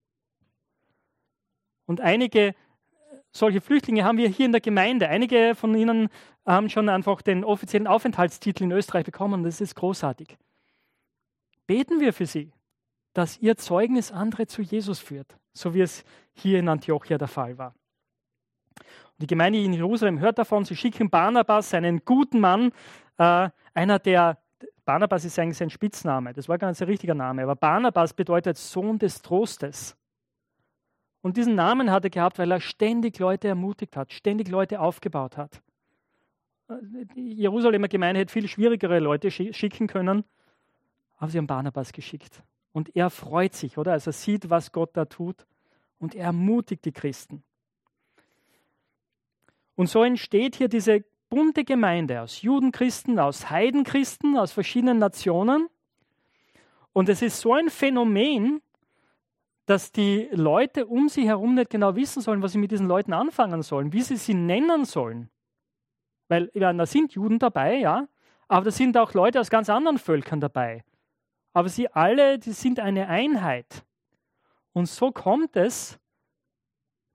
Und 1.86 2.00
einige 2.00 2.56
solche 3.30 3.60
Flüchtlinge 3.60 4.02
haben 4.02 4.18
wir 4.18 4.28
hier 4.28 4.46
in 4.46 4.52
der 4.52 4.60
Gemeinde. 4.60 5.08
Einige 5.08 5.54
von 5.54 5.76
ihnen 5.76 6.08
haben 6.44 6.68
schon 6.70 6.88
einfach 6.88 7.22
den 7.22 7.44
offiziellen 7.44 7.86
Aufenthaltstitel 7.86 8.64
in 8.64 8.72
Österreich 8.72 9.04
bekommen. 9.04 9.44
Das 9.44 9.60
ist 9.60 9.76
großartig. 9.76 10.36
Beten 11.68 12.00
wir 12.00 12.12
für 12.12 12.26
sie 12.26 12.52
dass 13.16 13.38
ihr 13.38 13.56
Zeugnis 13.56 14.12
andere 14.12 14.46
zu 14.46 14.60
Jesus 14.60 14.98
führt, 14.98 15.38
so 15.54 15.72
wie 15.72 15.80
es 15.80 16.04
hier 16.34 16.58
in 16.58 16.68
Antiochia 16.68 17.16
der 17.16 17.28
Fall 17.28 17.56
war. 17.56 17.74
Und 18.78 19.22
die 19.22 19.26
Gemeinde 19.26 19.58
in 19.58 19.72
Jerusalem 19.72 20.18
hört 20.18 20.38
davon, 20.38 20.66
sie 20.66 20.76
schicken 20.76 21.08
Barnabas, 21.08 21.72
einen 21.72 22.04
guten 22.04 22.40
Mann, 22.40 22.72
äh, 23.16 23.48
einer 23.72 23.98
der, 23.98 24.36
Barnabas 24.84 25.24
ist 25.24 25.38
eigentlich 25.38 25.56
sein 25.56 25.70
Spitzname, 25.70 26.34
das 26.34 26.46
war 26.46 26.58
gar 26.58 26.68
nicht 26.68 26.76
sein 26.76 26.88
richtiger 26.88 27.14
Name, 27.14 27.42
aber 27.42 27.56
Barnabas 27.56 28.12
bedeutet 28.12 28.58
Sohn 28.58 28.98
des 28.98 29.22
Trostes. 29.22 29.96
Und 31.22 31.38
diesen 31.38 31.54
Namen 31.54 31.90
hat 31.90 32.04
er 32.04 32.10
gehabt, 32.10 32.38
weil 32.38 32.52
er 32.52 32.60
ständig 32.60 33.18
Leute 33.18 33.48
ermutigt 33.48 33.96
hat, 33.96 34.12
ständig 34.12 34.48
Leute 34.48 34.78
aufgebaut 34.78 35.38
hat. 35.38 35.62
Die 37.16 37.32
Jerusalemer 37.32 37.88
Gemeinde 37.88 38.20
hätte 38.20 38.32
viel 38.32 38.46
schwierigere 38.46 38.98
Leute 38.98 39.30
schicken 39.30 39.86
können, 39.86 40.24
aber 41.16 41.30
sie 41.30 41.38
haben 41.38 41.46
Barnabas 41.46 41.92
geschickt. 41.92 42.42
Und 42.76 42.94
er 42.94 43.08
freut 43.08 43.54
sich, 43.54 43.78
oder? 43.78 43.92
Also 43.92 44.10
er 44.10 44.12
sieht, 44.12 44.50
was 44.50 44.70
Gott 44.70 44.90
da 44.98 45.06
tut 45.06 45.46
und 45.98 46.14
er 46.14 46.26
ermutigt 46.26 46.84
die 46.84 46.92
Christen. 46.92 47.42
Und 49.76 49.88
so 49.88 50.04
entsteht 50.04 50.56
hier 50.56 50.68
diese 50.68 51.02
bunte 51.30 51.64
Gemeinde 51.64 52.20
aus 52.20 52.42
Judenchristen, 52.42 53.18
aus 53.18 53.48
Heidenchristen, 53.48 54.36
aus 54.36 54.52
verschiedenen 54.52 54.98
Nationen. 54.98 55.70
Und 56.92 57.08
es 57.08 57.22
ist 57.22 57.40
so 57.40 57.54
ein 57.54 57.70
Phänomen, 57.70 58.60
dass 59.64 59.90
die 59.90 60.28
Leute 60.32 60.84
um 60.84 61.08
sie 61.08 61.26
herum 61.26 61.54
nicht 61.54 61.70
genau 61.70 61.96
wissen 61.96 62.20
sollen, 62.20 62.42
was 62.42 62.52
sie 62.52 62.58
mit 62.58 62.72
diesen 62.72 62.88
Leuten 62.88 63.14
anfangen 63.14 63.62
sollen, 63.62 63.94
wie 63.94 64.02
sie 64.02 64.18
sie 64.18 64.34
nennen 64.34 64.84
sollen. 64.84 65.30
Weil 66.28 66.50
ja, 66.52 66.74
da 66.74 66.84
sind 66.84 67.14
Juden 67.14 67.38
dabei, 67.38 67.76
ja, 67.76 68.06
aber 68.48 68.66
da 68.66 68.70
sind 68.70 68.98
auch 68.98 69.14
Leute 69.14 69.40
aus 69.40 69.48
ganz 69.48 69.70
anderen 69.70 69.96
Völkern 69.96 70.42
dabei 70.42 70.84
aber 71.56 71.70
sie 71.70 71.90
alle, 71.90 72.38
die 72.38 72.52
sind 72.52 72.80
eine 72.80 73.08
Einheit. 73.08 73.82
Und 74.74 74.90
so 74.90 75.10
kommt 75.10 75.56
es, 75.56 75.98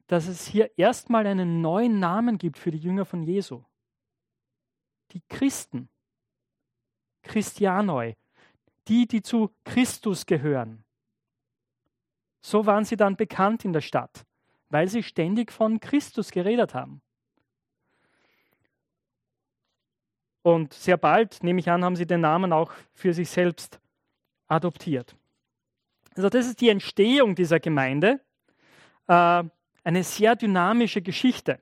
dass 0.08 0.26
es 0.26 0.48
hier 0.48 0.72
erstmal 0.80 1.28
einen 1.28 1.62
neuen 1.62 2.00
Namen 2.00 2.40
gibt 2.40 2.58
für 2.58 2.72
die 2.72 2.80
Jünger 2.80 3.06
von 3.06 3.22
Jesu. 3.22 3.64
Die 5.12 5.22
Christen. 5.30 5.90
Christianoi. 7.22 8.16
Die, 8.88 9.08
die 9.08 9.22
zu 9.22 9.56
Christus 9.64 10.26
gehören. 10.26 10.86
So 12.42 12.66
waren 12.66 12.84
sie 12.84 12.98
dann 12.98 13.16
bekannt 13.16 13.64
in 13.64 13.74
der 13.74 13.82
Stadt, 13.82 14.26
weil 14.70 14.88
sie 14.88 15.04
ständig 15.04 15.52
von 15.52 15.80
Christus 15.80 16.32
geredet 16.32 16.74
haben. 16.74 17.04
Und 20.42 20.74
sehr 20.74 20.98
bald, 20.98 21.44
nehme 21.44 21.60
ich 21.60 21.70
an, 21.70 21.86
haben 21.86 21.96
sie 21.96 22.08
den 22.08 22.22
Namen 22.22 22.52
auch 22.52 22.74
für 22.92 23.14
sich 23.14 23.30
selbst 23.30 23.81
adoptiert. 24.52 25.16
Also 26.16 26.30
das 26.30 26.46
ist 26.46 26.62
die 26.62 26.70
Entstehung 26.70 27.36
dieser 27.36 27.60
Gemeinde, 27.60 28.20
äh, 29.08 29.44
eine 29.84 30.04
sehr 30.04 30.36
dynamische 30.36 31.02
Geschichte. 31.02 31.60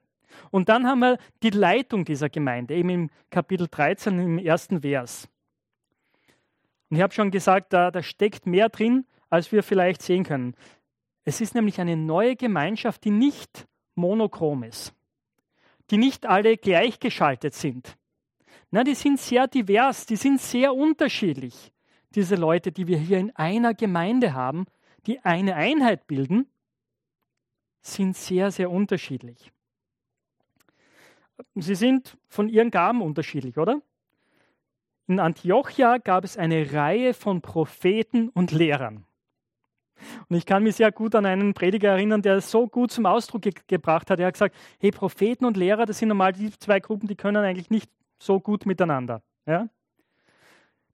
Und 0.51 0.69
dann 0.69 0.87
haben 0.87 0.99
wir 0.99 1.17
die 1.43 1.51
Leitung 1.51 2.03
dieser 2.03 2.29
Gemeinde, 2.29 2.75
eben 2.75 2.89
im 2.89 3.09
Kapitel 3.29 3.67
13, 3.69 4.19
im 4.19 4.37
ersten 4.39 4.81
Vers. 4.81 5.29
Und 6.89 6.97
ich 6.97 7.03
habe 7.03 7.13
schon 7.13 7.29
gesagt, 7.29 7.73
da, 7.73 7.91
da 7.91 8.01
steckt 8.01 8.47
mehr 8.47 8.69
drin, 8.69 9.05
als 9.29 9.51
wir 9.51 9.61
vielleicht 9.61 10.01
sehen 10.01 10.23
können. 10.23 10.55
Es 11.23 11.41
ist 11.41 11.53
nämlich 11.53 11.79
eine 11.79 11.95
neue 11.95 12.35
Gemeinschaft, 12.35 13.03
die 13.03 13.11
nicht 13.11 13.67
monochrom 13.93 14.63
ist, 14.63 14.95
die 15.91 15.97
nicht 15.97 16.25
alle 16.25 16.57
gleichgeschaltet 16.57 17.53
sind. 17.53 17.97
Nein, 18.71 18.85
die 18.85 18.95
sind 18.95 19.19
sehr 19.19 19.47
divers, 19.47 20.07
die 20.07 20.15
sind 20.15 20.41
sehr 20.41 20.73
unterschiedlich 20.73 21.71
diese 22.15 22.35
Leute, 22.35 22.71
die 22.71 22.87
wir 22.87 22.97
hier 22.97 23.19
in 23.19 23.35
einer 23.35 23.73
Gemeinde 23.73 24.33
haben, 24.33 24.65
die 25.05 25.19
eine 25.19 25.55
Einheit 25.55 26.07
bilden, 26.07 26.47
sind 27.81 28.15
sehr, 28.15 28.51
sehr 28.51 28.71
unterschiedlich. 28.71 29.51
Sie 31.55 31.75
sind 31.75 32.17
von 32.27 32.49
ihren 32.49 32.71
Gaben 32.71 33.01
unterschiedlich, 33.01 33.57
oder? 33.57 33.81
In 35.07 35.19
Antiochia 35.19 35.97
gab 35.97 36.23
es 36.23 36.37
eine 36.37 36.73
Reihe 36.73 37.13
von 37.13 37.41
Propheten 37.41 38.29
und 38.29 38.51
Lehrern. 38.51 39.05
Und 40.29 40.37
ich 40.37 40.45
kann 40.45 40.63
mich 40.63 40.75
sehr 40.75 40.91
gut 40.91 41.15
an 41.15 41.25
einen 41.25 41.53
Prediger 41.53 41.91
erinnern, 41.91 42.21
der 42.21 42.35
es 42.35 42.51
so 42.51 42.67
gut 42.67 42.91
zum 42.91 43.05
Ausdruck 43.05 43.41
ge 43.41 43.53
gebracht 43.67 44.09
hat. 44.09 44.19
Er 44.19 44.27
hat 44.27 44.35
gesagt, 44.35 44.55
hey, 44.79 44.91
Propheten 44.91 45.45
und 45.45 45.57
Lehrer, 45.57 45.85
das 45.85 45.99
sind 45.99 46.09
normal 46.09 46.33
die 46.33 46.51
zwei 46.51 46.79
Gruppen, 46.79 47.07
die 47.07 47.15
können 47.15 47.43
eigentlich 47.43 47.69
nicht 47.69 47.89
so 48.19 48.39
gut 48.39 48.65
miteinander. 48.65 49.21
Ja? 49.45 49.69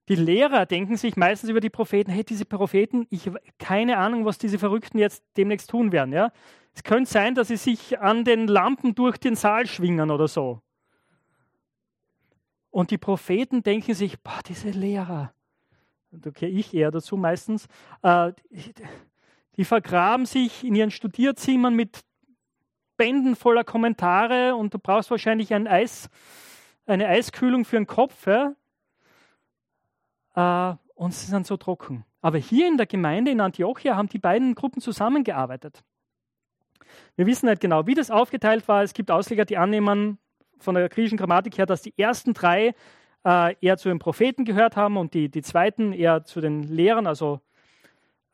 Die 0.08 0.16
Lehrer 0.16 0.66
denken 0.66 0.98
sich 0.98 1.16
meistens 1.16 1.50
über 1.50 1.60
die 1.60 1.72
Propheten, 1.72 2.12
hey, 2.12 2.24
diese 2.24 2.46
Propheten, 2.46 3.08
ich 3.10 3.26
habe 3.26 3.40
keine 3.58 3.98
Ahnung, 3.98 4.26
was 4.26 4.38
diese 4.38 4.60
Verrückten 4.60 5.00
jetzt 5.00 5.24
demnächst 5.36 5.70
tun 5.70 5.92
werden. 5.92 6.14
Ja? 6.14 6.32
Es 6.74 6.84
könnte 6.84 7.10
sein, 7.10 7.34
dass 7.34 7.48
sie 7.48 7.58
sich 7.58 8.00
an 8.00 8.24
den 8.24 8.48
Lampen 8.48 8.94
durch 8.94 9.18
den 9.18 9.36
Saal 9.36 9.66
schwingen 9.66 10.12
oder 10.12 10.28
so. 10.28 10.62
Und 12.70 12.92
die 12.92 12.98
Propheten 12.98 13.64
denken 13.64 13.94
sich, 13.94 14.22
boah, 14.22 14.42
diese 14.46 14.70
Lehrer, 14.70 15.34
da 16.12 16.30
gehöre 16.30 16.54
ich 16.54 16.74
eher 16.74 16.92
dazu 16.92 17.18
meistens, 17.18 17.68
äh, 18.04 18.34
die 19.56 19.66
vergraben 19.66 20.26
sich 20.26 20.64
in 20.64 20.76
ihren 20.76 20.92
Studierzimmern 20.92 21.74
mit 21.74 22.02
Bänden 22.98 23.36
voller 23.36 23.64
Kommentare 23.64 24.56
und 24.56 24.74
du 24.74 24.80
brauchst 24.80 25.10
wahrscheinlich 25.10 25.54
ein 25.54 25.68
Eis, 25.68 26.10
eine 26.86 27.08
Eiskühlung 27.08 27.66
für 27.66 27.78
den 27.78 27.88
Kopf. 27.88 28.28
Ja? 28.28 28.56
Äh, 30.36 30.74
und 30.96 31.14
sie 31.14 31.28
sind 31.28 31.46
so 31.46 31.58
trocken. 31.58 32.06
Aber 32.22 32.38
hier 32.38 32.68
in 32.68 32.78
der 32.78 32.86
Gemeinde 32.86 33.32
in 33.32 33.42
Antiochia 33.42 33.96
haben 33.96 34.10
die 34.10 34.20
beiden 34.20 34.56
Gruppen 34.56 34.82
zusammengearbeitet. 34.82 35.84
Wir 37.16 37.26
wissen 37.26 37.48
nicht 37.48 37.62
genau, 37.62 37.88
wie 37.88 37.94
das 37.94 38.12
aufgeteilt 38.12 38.68
war. 38.68 38.84
Es 38.84 38.94
gibt 38.94 39.12
Ausleger, 39.12 39.46
die 39.46 39.58
annehmen 39.58 40.18
von 40.60 40.76
der 40.76 40.90
griechischen 40.90 41.18
Grammatik 41.18 41.58
her, 41.58 41.66
dass 41.66 41.82
die 41.82 41.94
ersten 41.98 42.34
drei 42.34 42.74
äh, 43.26 43.56
eher 43.60 43.78
zu 43.78 43.90
den 43.90 44.00
Propheten 44.00 44.46
gehört 44.46 44.76
haben 44.76 44.98
und 44.98 45.14
die, 45.14 45.30
die 45.30 45.42
zweiten 45.42 45.94
eher 45.94 46.24
zu 46.24 46.42
den 46.42 46.64
Lehrern, 46.64 47.08
also 47.08 47.42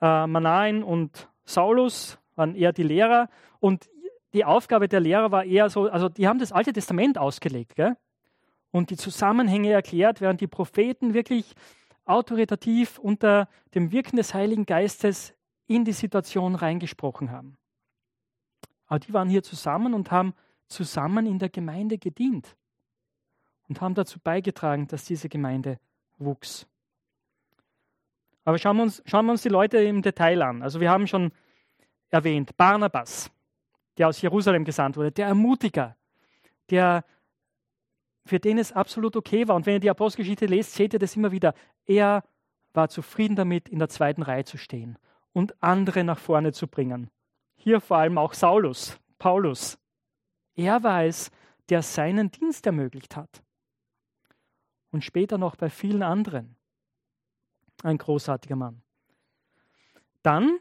äh, 0.01 0.27
Manain 0.27 0.83
und 0.83 1.29
Saulus 1.45 2.17
waren 2.35 2.55
eher 2.55 2.73
die 2.73 2.83
Lehrer. 2.83 3.29
Und 3.59 3.89
die 4.33 4.45
Aufgabe 4.45 4.87
der 4.87 4.99
Lehrer 4.99 5.31
war 5.31 5.43
eher 5.43 5.69
so, 5.69 5.89
also 5.89 6.09
die 6.09 6.27
haben 6.27 6.39
das 6.39 6.51
Alte 6.51 6.73
Testament 6.73 7.17
ausgelegt 7.17 7.75
gell? 7.75 7.97
und 8.71 8.89
die 8.89 8.97
Zusammenhänge 8.97 9.71
erklärt, 9.71 10.21
während 10.21 10.41
die 10.41 10.47
Propheten 10.47 11.13
wirklich 11.13 11.55
autoritativ 12.05 12.99
unter 12.99 13.47
dem 13.75 13.91
Wirken 13.91 14.17
des 14.17 14.33
Heiligen 14.33 14.65
Geistes 14.65 15.33
in 15.67 15.85
die 15.85 15.93
Situation 15.93 16.55
reingesprochen 16.55 17.31
haben. 17.31 17.57
Aber 18.87 18.99
die 18.99 19.13
waren 19.13 19.29
hier 19.29 19.43
zusammen 19.43 19.93
und 19.93 20.11
haben 20.11 20.33
zusammen 20.67 21.25
in 21.25 21.39
der 21.39 21.49
Gemeinde 21.49 21.97
gedient 21.97 22.55
und 23.69 23.79
haben 23.79 23.95
dazu 23.95 24.19
beigetragen, 24.19 24.87
dass 24.87 25.05
diese 25.05 25.29
Gemeinde 25.29 25.79
wuchs. 26.17 26.67
Aber 28.43 28.57
schauen 28.57 28.77
wir, 28.77 28.83
uns, 28.83 29.01
schauen 29.05 29.25
wir 29.25 29.31
uns 29.33 29.43
die 29.43 29.49
Leute 29.49 29.77
im 29.77 30.01
Detail 30.01 30.41
an. 30.41 30.61
Also 30.61 30.79
wir 30.79 30.89
haben 30.89 31.07
schon 31.07 31.31
erwähnt, 32.09 32.57
Barnabas, 32.57 33.31
der 33.97 34.07
aus 34.07 34.21
Jerusalem 34.21 34.65
gesandt 34.65 34.97
wurde, 34.97 35.11
der 35.11 35.27
Ermutiger, 35.27 35.95
der 36.69 37.05
für 38.25 38.39
den 38.39 38.57
es 38.57 38.71
absolut 38.71 39.15
okay 39.15 39.47
war. 39.47 39.55
Und 39.55 39.65
wenn 39.65 39.75
ihr 39.75 39.79
die 39.79 39.89
Apostelgeschichte 39.89 40.45
lest, 40.45 40.73
seht 40.73 40.93
ihr 40.93 40.99
das 40.99 41.15
immer 41.15 41.31
wieder. 41.31 41.53
Er 41.85 42.23
war 42.73 42.89
zufrieden 42.89 43.35
damit, 43.35 43.69
in 43.69 43.79
der 43.79 43.89
zweiten 43.89 44.21
Reihe 44.21 44.45
zu 44.45 44.57
stehen 44.57 44.97
und 45.33 45.61
andere 45.61 46.03
nach 46.03 46.19
vorne 46.19 46.53
zu 46.53 46.67
bringen. 46.67 47.09
Hier 47.55 47.81
vor 47.81 47.97
allem 47.97 48.17
auch 48.17 48.33
Saulus, 48.33 48.99
Paulus. 49.19 49.77
Er 50.55 50.83
war 50.83 51.03
es, 51.03 51.31
der 51.69 51.81
seinen 51.81 52.31
Dienst 52.31 52.65
ermöglicht 52.65 53.15
hat. 53.15 53.43
Und 54.91 55.03
später 55.05 55.37
noch 55.37 55.55
bei 55.55 55.69
vielen 55.69 56.03
anderen. 56.03 56.55
Ein 57.83 57.97
großartiger 57.97 58.55
Mann. 58.55 58.81
Dann 60.21 60.59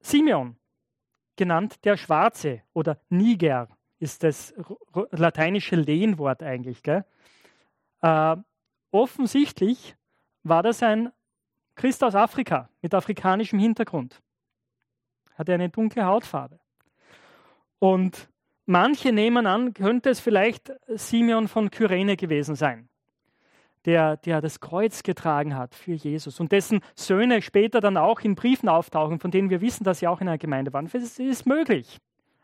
Simeon, 0.00 0.56
genannt 1.36 1.84
der 1.84 1.96
Schwarze 1.96 2.62
oder 2.72 3.00
Niger, 3.10 3.68
ist 3.98 4.22
das 4.22 4.54
lateinische 5.10 5.76
Lehnwort 5.76 6.42
eigentlich. 6.42 6.82
Äh, 8.02 8.36
offensichtlich 8.90 9.96
war 10.42 10.62
das 10.62 10.82
ein 10.82 11.12
Christ 11.74 12.02
aus 12.02 12.14
Afrika 12.14 12.68
mit 12.82 12.94
afrikanischem 12.94 13.58
Hintergrund. 13.58 14.20
Hatte 15.34 15.54
eine 15.54 15.68
dunkle 15.68 16.04
Hautfarbe. 16.04 16.58
Und 17.78 18.28
manche 18.66 19.12
nehmen 19.12 19.46
an, 19.46 19.74
könnte 19.74 20.10
es 20.10 20.20
vielleicht 20.20 20.72
Simeon 20.88 21.46
von 21.46 21.70
Kyrene 21.70 22.16
gewesen 22.16 22.56
sein 22.56 22.88
der, 23.84 24.18
der 24.18 24.42
das 24.42 24.60
Kreuz 24.60 25.02
getragen 25.02 25.56
hat 25.56 25.74
für 25.74 25.94
Jesus 25.94 26.40
und 26.40 26.52
dessen 26.52 26.80
Söhne 26.94 27.40
später 27.40 27.80
dann 27.80 27.96
auch 27.96 28.20
in 28.20 28.34
Briefen 28.34 28.68
auftauchen, 28.68 29.18
von 29.18 29.30
denen 29.30 29.48
wir 29.48 29.62
wissen, 29.62 29.82
dass 29.82 30.00
sie 30.00 30.08
auch 30.08 30.20
in 30.20 30.28
einer 30.28 30.36
Gemeinde 30.36 30.72
waren. 30.74 30.86
Es 30.92 31.18
ist 31.18 31.46
möglich, 31.46 31.98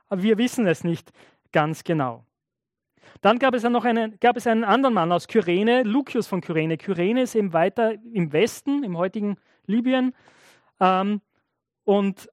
aber 0.09 0.23
wir 0.23 0.39
wissen 0.39 0.67
es 0.67 0.85
nicht 0.85 1.13
ganz 1.53 1.85
genau. 1.85 2.25
Dann 3.21 3.39
gab 3.39 3.55
es 3.55 3.63
dann 3.63 3.73
noch 3.73 3.85
einen, 3.85 4.19
gab 4.21 4.37
es 4.37 4.47
einen 4.47 4.65
anderen 4.65 4.95
Mann 4.95 5.13
aus 5.13 5.29
Kyrene, 5.29 5.83
Lucius 5.83 6.27
von 6.27 6.41
Kyrene. 6.41 6.77
Kyrene 6.77 7.23
ist 7.23 7.35
eben 7.35 7.53
weiter 7.53 7.95
im 8.13 8.33
Westen, 8.33 8.85
im 8.85 8.97
heutigen 8.97 9.37
Libyen. 9.67 10.15
Ähm, 10.81 11.21
und 11.85 12.29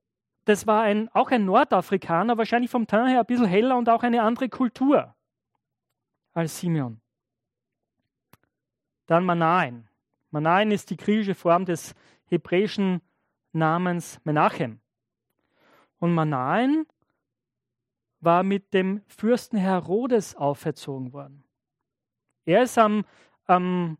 das 0.45 0.67
war 0.67 0.83
ein, 0.83 1.09
auch 1.13 1.31
ein 1.31 1.45
Nordafrikaner, 1.45 2.37
wahrscheinlich 2.37 2.71
vom 2.71 2.87
Teint 2.87 3.09
her 3.09 3.19
ein 3.19 3.25
bisschen 3.25 3.45
heller 3.45 3.77
und 3.77 3.89
auch 3.89 4.03
eine 4.03 4.23
andere 4.23 4.49
Kultur 4.49 5.15
als 6.33 6.59
Simeon. 6.59 6.99
Dann 9.05 9.25
Manain. 9.25 9.87
Manain 10.31 10.71
ist 10.71 10.89
die 10.89 10.97
griechische 10.97 11.35
Form 11.35 11.65
des 11.65 11.93
hebräischen 12.25 13.01
Namens 13.51 14.19
Menachem. 14.23 14.79
Und 15.99 16.13
Manain 16.13 16.85
war 18.21 18.43
mit 18.43 18.73
dem 18.73 19.01
Fürsten 19.07 19.57
Herodes 19.57 20.35
auferzogen 20.35 21.11
worden. 21.11 21.43
Er 22.45 22.63
ist 22.63 22.77
am, 22.77 23.05
am 23.45 23.97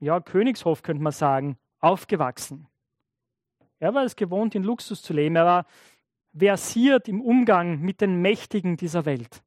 ja, 0.00 0.20
Königshof, 0.20 0.82
könnte 0.82 1.02
man 1.02 1.12
sagen, 1.12 1.56
aufgewachsen. 1.78 2.68
Er 3.78 3.94
war 3.94 4.04
es 4.04 4.16
gewohnt, 4.16 4.54
in 4.54 4.62
Luxus 4.62 5.02
zu 5.02 5.12
leben. 5.12 5.36
Er 5.36 5.46
war 5.46 5.66
versiert 6.36 7.08
im 7.08 7.20
Umgang 7.20 7.80
mit 7.80 8.00
den 8.00 8.20
Mächtigen 8.20 8.76
dieser 8.76 9.04
Welt. 9.04 9.42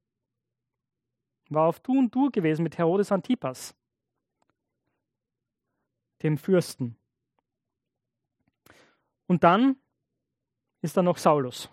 War 1.50 1.68
auf 1.68 1.80
Du 1.80 1.98
und 1.98 2.14
Du 2.16 2.32
gewesen 2.32 2.64
mit 2.64 2.78
Herodes 2.78 3.12
Antipas 3.12 3.76
dem 6.24 6.38
Fürsten. 6.38 6.98
Und 9.28 9.44
dann 9.44 9.76
ist 10.82 10.98
da 10.98 11.04
noch 11.04 11.18
Saulus, 11.18 11.70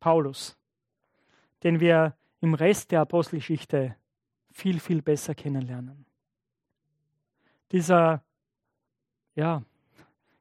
Paulus, 0.00 0.56
den 1.62 1.80
wir 1.80 2.16
im 2.40 2.54
Rest 2.54 2.90
der 2.90 3.00
Apostelgeschichte 3.00 3.96
viel, 4.50 4.80
viel 4.80 5.02
besser 5.02 5.34
kennenlernen. 5.34 6.06
Dieser, 7.72 8.22
ja, 9.34 9.62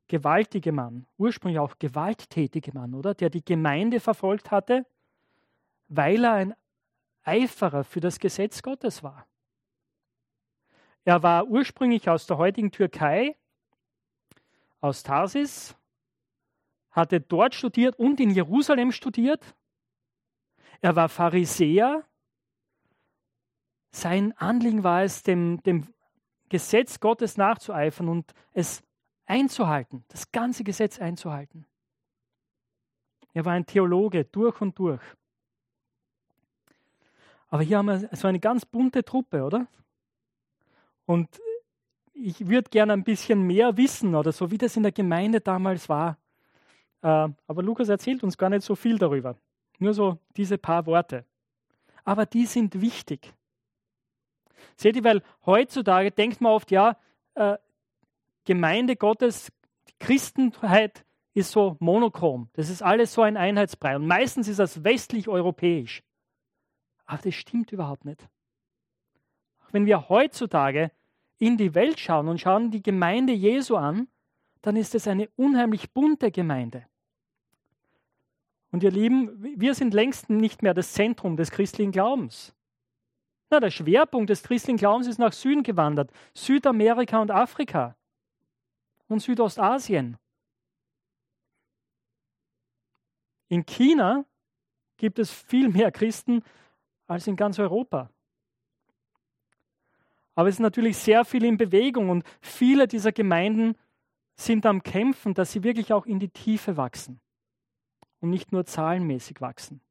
gewaltige 0.08 0.72
Mann, 0.72 1.06
ursprünglich 1.18 1.60
auch 1.60 1.78
gewalttätige 1.78 2.74
Mann, 2.74 2.94
oder? 2.96 3.14
Der 3.14 3.30
die 3.30 3.46
Gemeinde 3.46 4.00
verfolgt 4.00 4.52
hatte, 4.52 4.86
weil 5.88 6.24
er 6.24 6.34
ein 6.34 6.56
Eiferer 7.24 7.84
für 7.84 8.00
das 8.00 8.20
Gesetz 8.20 8.62
Gottes 8.62 9.04
war. 9.04 9.28
Er 11.06 11.24
war 11.24 11.48
ursprünglich 11.48 12.10
aus 12.10 12.26
der 12.28 12.38
heutigen 12.38 12.72
Türkei, 12.72 13.36
aus 14.82 15.04
Tarsis, 15.04 15.76
hatte 16.92 17.22
dort 17.22 17.54
studiert 17.54 17.98
und 17.98 18.20
in 18.20 18.32
Jerusalem 18.32 18.92
studiert. 18.92 19.56
Er 20.82 20.96
war 20.96 21.10
Pharisäer. 21.10 22.04
Sein 23.92 24.34
Anliegen 24.38 24.84
war 24.84 25.04
es, 25.04 25.24
dem, 25.24 25.62
dem 25.64 25.88
Gesetz 26.50 27.00
Gottes 27.00 27.38
nachzueifern 27.38 28.10
und 28.10 28.34
es 28.54 28.84
einzuhalten, 29.26 30.04
das 30.08 30.32
ganze 30.32 30.64
Gesetz 30.64 31.00
einzuhalten. 31.00 31.66
Er 33.34 33.46
war 33.46 33.54
ein 33.54 33.66
Theologe 33.66 34.26
durch 34.26 34.60
und 34.62 34.78
durch. 34.78 35.02
Aber 37.50 37.64
hier 37.64 37.78
haben 37.78 37.88
wir 37.88 38.10
so 38.14 38.28
eine 38.28 38.40
ganz 38.40 38.66
bunte 38.66 39.04
Truppe, 39.04 39.44
oder? 39.44 39.68
Und 41.06 41.30
ich 42.14 42.48
würde 42.48 42.70
gerne 42.70 42.94
ein 42.94 43.04
bisschen 43.04 43.42
mehr 43.44 43.76
wissen 43.78 44.14
oder 44.14 44.32
so, 44.32 44.52
wie 44.52 44.58
das 44.58 44.76
in 44.78 44.84
der 44.84 44.92
Gemeinde 44.92 45.42
damals 45.42 45.90
war. 45.90 46.18
Äh, 47.02 47.30
aber 47.48 47.64
Lukas 47.64 47.90
erzählt 47.90 48.24
uns 48.24 48.38
gar 48.38 48.50
nicht 48.50 48.64
so 48.64 48.76
viel 48.76 48.98
darüber. 48.98 49.36
Nur 49.80 49.94
so 49.94 50.20
diese 50.38 50.58
paar 50.58 50.86
Worte. 50.86 51.26
Aber 52.04 52.26
die 52.26 52.46
sind 52.46 52.82
wichtig. 52.82 53.34
Seht 54.76 54.96
ihr, 54.96 55.04
weil 55.04 55.24
heutzutage 55.46 56.12
denkt 56.12 56.42
man 56.42 56.54
oft, 56.54 56.72
ja, 56.72 56.98
äh, 57.36 57.58
Gemeinde 58.46 58.96
Gottes, 58.96 59.52
Christenheit 60.00 61.06
ist 61.34 61.52
so 61.52 61.78
monochrom. 61.80 62.50
Das 62.54 62.70
ist 62.70 62.82
alles 62.82 63.14
so 63.14 63.22
ein 63.22 63.38
Einheitsbrei. 63.38 63.96
Und 63.96 64.08
meistens 64.08 64.48
ist 64.48 64.60
das 64.60 64.84
westlich-europäisch. 64.84 66.04
Aber 67.06 67.22
das 67.22 67.36
stimmt 67.36 67.72
überhaupt 67.72 68.06
nicht. 68.06 68.28
Wenn 69.72 69.86
wir 69.86 70.10
heutzutage 70.10 70.92
in 71.38 71.58
die 71.58 71.76
Welt 71.76 72.00
schauen 72.00 72.28
und 72.28 72.40
schauen 72.40 72.72
die 72.72 72.84
Gemeinde 72.84 73.34
Jesu 73.34 73.76
an, 73.76 74.08
dann 74.62 74.76
ist 74.76 74.96
es 74.96 75.08
eine 75.08 75.30
unheimlich 75.36 75.92
bunte 75.92 76.32
Gemeinde. 76.32 76.86
Und 78.72 78.84
ihr 78.84 78.92
Lieben, 78.92 79.60
wir 79.60 79.74
sind 79.74 79.94
längst 79.94 80.30
nicht 80.30 80.62
mehr 80.62 80.74
das 80.74 80.94
Zentrum 80.94 81.36
des 81.36 81.52
christlichen 81.52 81.92
Glaubens. 81.92 82.54
Na, 83.50 83.60
der 83.60 83.72
Schwerpunkt 83.72 84.30
des 84.30 84.44
christlichen 84.44 84.78
Glaubens 84.78 85.08
ist 85.08 85.18
nach 85.18 85.34
Süden 85.34 85.64
gewandert. 85.64 86.12
Südamerika 86.36 87.20
und 87.20 87.32
Afrika 87.32 87.96
und 89.08 89.22
Südostasien. 89.22 90.18
In 93.48 93.66
China 93.66 94.26
gibt 94.98 95.18
es 95.18 95.32
viel 95.32 95.70
mehr 95.70 95.92
Christen 95.92 96.44
als 97.08 97.26
in 97.26 97.36
ganz 97.36 97.58
Europa. 97.58 98.12
Aber 100.36 100.48
es 100.48 100.56
ist 100.56 100.60
natürlich 100.60 100.98
sehr 100.98 101.26
viel 101.26 101.44
in 101.44 101.58
Bewegung 101.58 102.10
und 102.12 102.24
viele 102.40 102.88
dieser 102.88 103.12
Gemeinden 103.12 103.76
sind 104.36 104.68
am 104.68 104.84
Kämpfen, 104.84 105.34
dass 105.34 105.52
sie 105.52 105.64
wirklich 105.64 105.92
auch 105.92 106.06
in 106.06 106.20
die 106.20 106.30
Tiefe 106.30 106.78
wachsen 106.78 107.20
und 108.22 108.30
nicht 108.30 108.52
nur 108.52 108.66
zahlenmäßig 108.66 109.42
wachsen. 109.42 109.82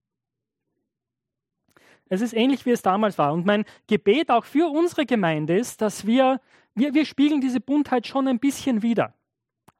Es 2.08 2.20
ist 2.20 2.32
ähnlich, 2.32 2.64
wie 2.64 2.70
es 2.70 2.82
damals 2.82 3.18
war. 3.18 3.32
Und 3.32 3.44
mein 3.44 3.64
Gebet 3.86 4.30
auch 4.30 4.44
für 4.44 4.70
unsere 4.70 5.04
Gemeinde 5.04 5.56
ist, 5.56 5.82
dass 5.82 6.06
wir, 6.06 6.40
wir, 6.74 6.94
wir 6.94 7.04
spiegeln 7.04 7.40
diese 7.40 7.60
Buntheit 7.60 8.06
schon 8.06 8.28
ein 8.28 8.38
bisschen 8.38 8.82
wieder. 8.82 9.14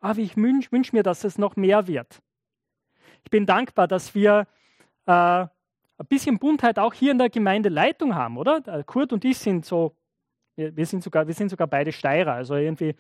Aber 0.01 0.19
ich 0.19 0.37
wünsche 0.37 0.71
wünsch 0.71 0.93
mir, 0.93 1.03
dass 1.03 1.25
es 1.25 1.39
noch 1.39 1.57
mehr 1.57 1.87
wird. 1.87 2.21
Ich 3.25 3.31
bin 3.31 3.47
dankbar, 3.47 3.89
dass 3.89 4.15
wir 4.15 4.47
äh, 5.07 5.13
ein 5.13 6.07
bisschen 6.09 6.39
Buntheit 6.39 6.79
auch 6.79 6.95
hier 6.95 7.13
in 7.13 7.19
der 7.19 7.31
Gemeindeleitung 7.31 8.15
haben, 8.15 8.37
oder? 8.37 8.61
Kurt 8.85 9.13
und 9.13 9.25
ich 9.25 9.39
sind 9.39 9.65
so, 9.65 9.97
wir, 10.55 10.87
sind 10.87 11.03
sogar, 11.03 11.27
wir 11.27 11.35
sind 11.35 11.49
sogar 11.49 11.67
beide 11.67 11.93
Steirer, 11.93 12.35
also 12.35 12.55
irgendwie 12.55 12.95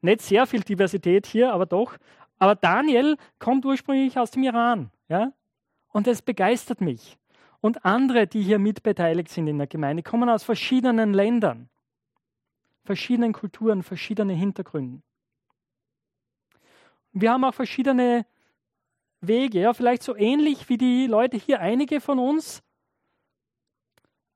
nicht 0.00 0.22
sehr 0.22 0.46
viel 0.46 0.60
Diversität 0.60 1.26
hier, 1.26 1.52
aber 1.52 1.66
doch. 1.66 1.96
Aber 2.42 2.56
Daniel 2.56 3.18
kommt 3.38 3.64
ursprünglich 3.64 4.18
aus 4.18 4.32
dem 4.32 4.42
Iran, 4.42 4.90
ja? 5.06 5.32
Und 5.90 6.08
es 6.08 6.22
begeistert 6.22 6.80
mich. 6.80 7.16
Und 7.60 7.84
andere, 7.84 8.26
die 8.26 8.42
hier 8.42 8.58
mitbeteiligt 8.58 9.28
sind 9.28 9.46
in 9.46 9.58
der 9.58 9.68
Gemeinde, 9.68 10.02
kommen 10.02 10.28
aus 10.28 10.42
verschiedenen 10.42 11.14
Ländern, 11.14 11.68
verschiedenen 12.82 13.32
Kulturen, 13.32 13.84
verschiedenen 13.84 14.36
Hintergründen. 14.36 15.04
Wir 17.12 17.30
haben 17.30 17.44
auch 17.44 17.54
verschiedene 17.54 18.26
Wege, 19.20 19.60
ja, 19.60 19.72
vielleicht 19.72 20.02
so 20.02 20.16
ähnlich 20.16 20.68
wie 20.68 20.78
die 20.78 21.06
Leute 21.06 21.36
hier, 21.36 21.60
einige 21.60 22.00
von 22.00 22.18
uns 22.18 22.60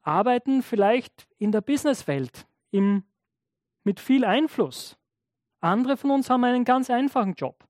arbeiten 0.02 0.62
vielleicht 0.62 1.26
in 1.38 1.50
der 1.50 1.60
Businesswelt 1.60 2.46
im, 2.70 3.02
mit 3.82 3.98
viel 3.98 4.24
Einfluss. 4.24 4.96
Andere 5.58 5.96
von 5.96 6.12
uns 6.12 6.30
haben 6.30 6.44
einen 6.44 6.64
ganz 6.64 6.88
einfachen 6.88 7.34
Job. 7.34 7.65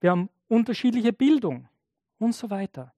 Wir 0.00 0.10
haben 0.10 0.28
unterschiedliche 0.48 1.12
Bildung 1.12 1.68
und 2.18 2.34
so 2.34 2.50
weiter. 2.50 2.94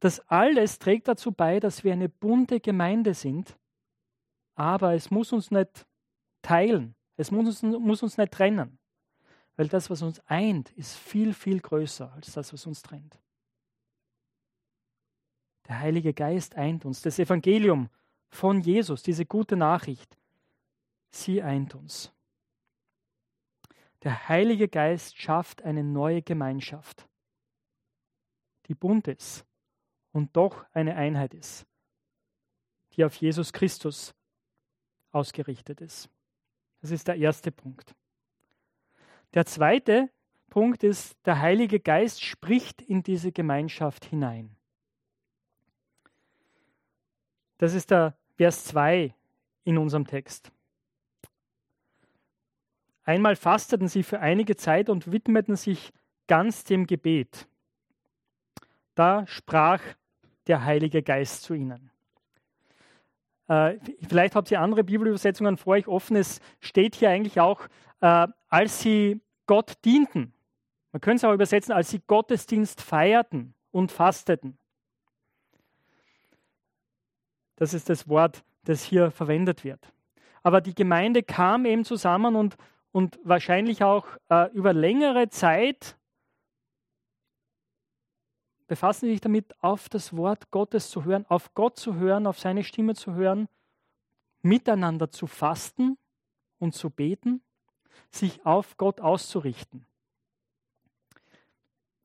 Das 0.00 0.20
alles 0.28 0.78
trägt 0.78 1.08
dazu 1.08 1.32
bei, 1.32 1.60
dass 1.60 1.84
wir 1.84 1.92
eine 1.92 2.08
bunte 2.08 2.60
Gemeinde 2.60 3.14
sind, 3.14 3.56
aber 4.54 4.94
es 4.94 5.10
muss 5.10 5.32
uns 5.32 5.50
nicht 5.50 5.86
teilen, 6.42 6.94
es 7.16 7.30
muss 7.30 7.62
uns, 7.62 7.78
muss 7.78 8.02
uns 8.02 8.16
nicht 8.16 8.32
trennen. 8.32 8.78
Weil 9.56 9.68
das, 9.68 9.88
was 9.88 10.02
uns 10.02 10.20
eint, 10.26 10.70
ist 10.72 10.96
viel, 10.96 11.32
viel 11.32 11.60
größer 11.60 12.12
als 12.12 12.32
das, 12.32 12.52
was 12.52 12.66
uns 12.66 12.82
trennt. 12.82 13.20
Der 15.68 15.78
Heilige 15.78 16.12
Geist 16.12 16.56
eint 16.56 16.84
uns. 16.84 17.02
Das 17.02 17.18
Evangelium 17.18 17.88
von 18.28 18.60
Jesus, 18.60 19.02
diese 19.02 19.24
gute 19.24 19.56
Nachricht, 19.56 20.18
sie 21.10 21.42
eint 21.42 21.74
uns. 21.74 22.12
Der 24.04 24.28
Heilige 24.28 24.68
Geist 24.68 25.16
schafft 25.16 25.62
eine 25.62 25.82
neue 25.82 26.20
Gemeinschaft, 26.20 27.08
die 28.66 28.74
bunt 28.74 29.08
ist 29.08 29.46
und 30.12 30.36
doch 30.36 30.66
eine 30.72 30.94
Einheit 30.94 31.32
ist, 31.32 31.66
die 32.92 33.04
auf 33.04 33.14
Jesus 33.16 33.52
Christus 33.52 34.14
ausgerichtet 35.10 35.80
ist. 35.80 36.10
Das 36.82 36.90
ist 36.90 37.08
der 37.08 37.16
erste 37.16 37.50
Punkt. 37.50 37.94
Der 39.32 39.46
zweite 39.46 40.10
Punkt 40.50 40.84
ist, 40.84 41.16
der 41.24 41.40
Heilige 41.40 41.80
Geist 41.80 42.22
spricht 42.22 42.82
in 42.82 43.02
diese 43.02 43.32
Gemeinschaft 43.32 44.04
hinein. 44.04 44.54
Das 47.56 47.72
ist 47.72 47.90
der 47.90 48.18
Vers 48.36 48.64
2 48.64 49.14
in 49.64 49.78
unserem 49.78 50.06
Text. 50.06 50.52
Einmal 53.04 53.36
fasteten 53.36 53.88
sie 53.88 54.02
für 54.02 54.20
einige 54.20 54.56
Zeit 54.56 54.88
und 54.88 55.12
widmeten 55.12 55.56
sich 55.56 55.92
ganz 56.26 56.64
dem 56.64 56.86
Gebet. 56.86 57.46
Da 58.94 59.26
sprach 59.26 59.80
der 60.46 60.64
Heilige 60.64 61.02
Geist 61.02 61.42
zu 61.42 61.54
ihnen. 61.54 61.90
Äh, 63.48 63.78
vielleicht 64.08 64.34
habt 64.34 64.50
ihr 64.50 64.60
andere 64.60 64.84
Bibelübersetzungen 64.84 65.56
vor 65.56 65.74
euch 65.74 65.86
offen. 65.86 66.16
Es 66.16 66.40
steht 66.60 66.94
hier 66.94 67.10
eigentlich 67.10 67.40
auch, 67.40 67.68
äh, 68.00 68.26
als 68.48 68.80
sie 68.80 69.20
Gott 69.46 69.74
dienten. 69.84 70.32
Man 70.92 71.00
könnte 71.00 71.16
es 71.16 71.24
auch 71.24 71.34
übersetzen, 71.34 71.72
als 71.72 71.90
sie 71.90 72.00
Gottesdienst 72.06 72.80
feierten 72.80 73.54
und 73.70 73.92
fasteten. 73.92 74.56
Das 77.56 77.74
ist 77.74 77.88
das 77.90 78.08
Wort, 78.08 78.44
das 78.64 78.82
hier 78.82 79.10
verwendet 79.10 79.64
wird. 79.64 79.92
Aber 80.42 80.60
die 80.60 80.74
Gemeinde 80.74 81.22
kam 81.22 81.66
eben 81.66 81.84
zusammen 81.84 82.36
und, 82.36 82.56
und 82.94 83.18
wahrscheinlich 83.24 83.82
auch 83.82 84.06
äh, 84.28 84.48
über 84.52 84.72
längere 84.72 85.28
Zeit 85.28 85.96
befassen 88.68 89.06
sie 89.06 89.12
sich 89.14 89.20
damit, 89.20 89.52
auf 89.60 89.88
das 89.88 90.16
Wort 90.16 90.52
Gottes 90.52 90.90
zu 90.90 91.02
hören, 91.02 91.26
auf 91.28 91.54
Gott 91.54 91.76
zu 91.76 91.96
hören, 91.96 92.28
auf 92.28 92.38
seine 92.38 92.62
Stimme 92.62 92.94
zu 92.94 93.14
hören, 93.14 93.48
miteinander 94.42 95.10
zu 95.10 95.26
fasten 95.26 95.98
und 96.60 96.76
zu 96.76 96.88
beten 96.88 97.42
sich 98.12 98.46
auf 98.46 98.76
Gott 98.76 99.00
auszurichten. 99.00 99.84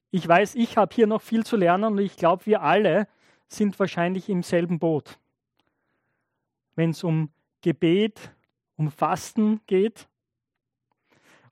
Ich 0.10 0.28
weiß, 0.28 0.56
ich 0.56 0.75
habe 0.75 0.95
hier 0.95 1.06
noch 1.06 1.21
viel 1.21 1.45
zu 1.45 1.56
lernen 1.56 1.84
und 1.84 1.99
ich 1.99 2.17
glaube, 2.17 2.47
wir 2.47 2.63
alle 2.63 3.08
sind 3.47 3.78
wahrscheinlich 3.78 4.28
im 4.28 4.41
selben 4.41 4.80
Boot. 4.80 5.19
Wenn 6.73 6.89
es 6.89 7.04
um 7.04 7.32
Gebet, 7.62 8.34
um 8.75 8.89
Fasten 8.89 9.62
geht. 9.67 10.09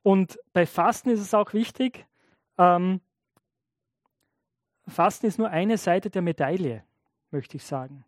Und 0.07 0.39
bei 0.53 0.65
Fasten 0.65 1.09
ist 1.09 1.19
es 1.19 1.33
auch 1.33 1.51
wichtig, 1.51 2.07
ähm, 2.57 3.01
Fasten 4.87 5.25
ist 5.25 5.37
nur 5.37 5.49
eine 5.49 5.77
Seite 5.77 6.09
der 6.09 6.21
Medaille, 6.21 6.85
möchte 7.29 7.57
ich 7.57 7.65
sagen. 7.65 8.05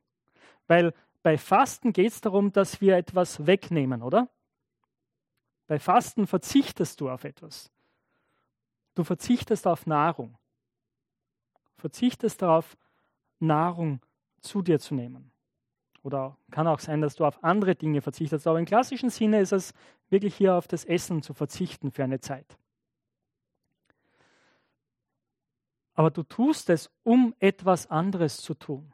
Weil 0.67 0.93
bei 1.23 1.37
Fasten 1.37 1.91
geht 1.91 2.13
es 2.13 2.21
darum, 2.21 2.53
dass 2.53 2.79
wir 2.79 2.95
etwas 2.95 3.45
wegnehmen, 3.45 4.01
oder? 4.01 4.29
Bei 5.67 5.77
Fasten 5.77 6.25
verzichtest 6.25 7.01
du 7.01 7.09
auf 7.09 7.25
etwas. 7.25 7.69
Du 8.95 9.03
verzichtest 9.03 9.67
auf 9.67 9.85
Nahrung. 9.85 10.37
Verzichtest 11.75 12.41
darauf, 12.41 12.77
Nahrung 13.39 13.99
zu 14.39 14.61
dir 14.61 14.79
zu 14.79 14.95
nehmen. 14.95 15.33
Oder 16.03 16.37
kann 16.49 16.65
auch 16.65 16.79
sein, 16.79 17.01
dass 17.01 17.15
du 17.15 17.25
auf 17.25 17.43
andere 17.43 17.75
Dinge 17.75 18.01
verzichtest. 18.01 18.47
Aber 18.47 18.57
im 18.57 18.63
klassischen 18.63 19.09
Sinne 19.09 19.41
ist 19.41 19.51
es 19.51 19.73
wirklich 20.09 20.35
hier 20.35 20.55
auf 20.55 20.67
das 20.67 20.85
Essen 20.85 21.21
zu 21.21 21.33
verzichten 21.33 21.91
für 21.91 22.03
eine 22.03 22.19
Zeit. 22.19 22.57
Aber 25.93 26.11
du 26.11 26.23
tust 26.23 26.69
es, 26.69 26.89
um 27.03 27.35
etwas 27.39 27.87
anderes 27.87 28.37
zu 28.37 28.53
tun. 28.53 28.93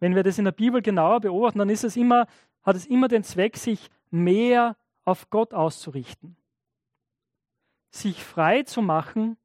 Wenn 0.00 0.14
wir 0.14 0.22
das 0.22 0.38
in 0.38 0.46
der 0.46 0.52
Bibel 0.52 0.82
genauer 0.82 1.20
beobachten, 1.20 1.58
dann 1.58 1.68
ist 1.68 1.84
es 1.84 1.96
immer, 1.96 2.26
hat 2.62 2.76
es 2.76 2.86
immer 2.86 3.08
den 3.08 3.22
Zweck, 3.22 3.56
sich 3.56 3.90
mehr 4.10 4.76
auf 5.04 5.30
Gott 5.30 5.54
auszurichten, 5.54 6.36
sich 7.90 8.24
frei 8.24 8.62
zu 8.62 8.82
machen, 8.82 9.36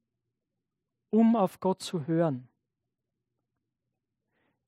um 1.09 1.35
auf 1.35 1.59
Gott 1.59 1.81
zu 1.81 2.07
hören, 2.07 2.47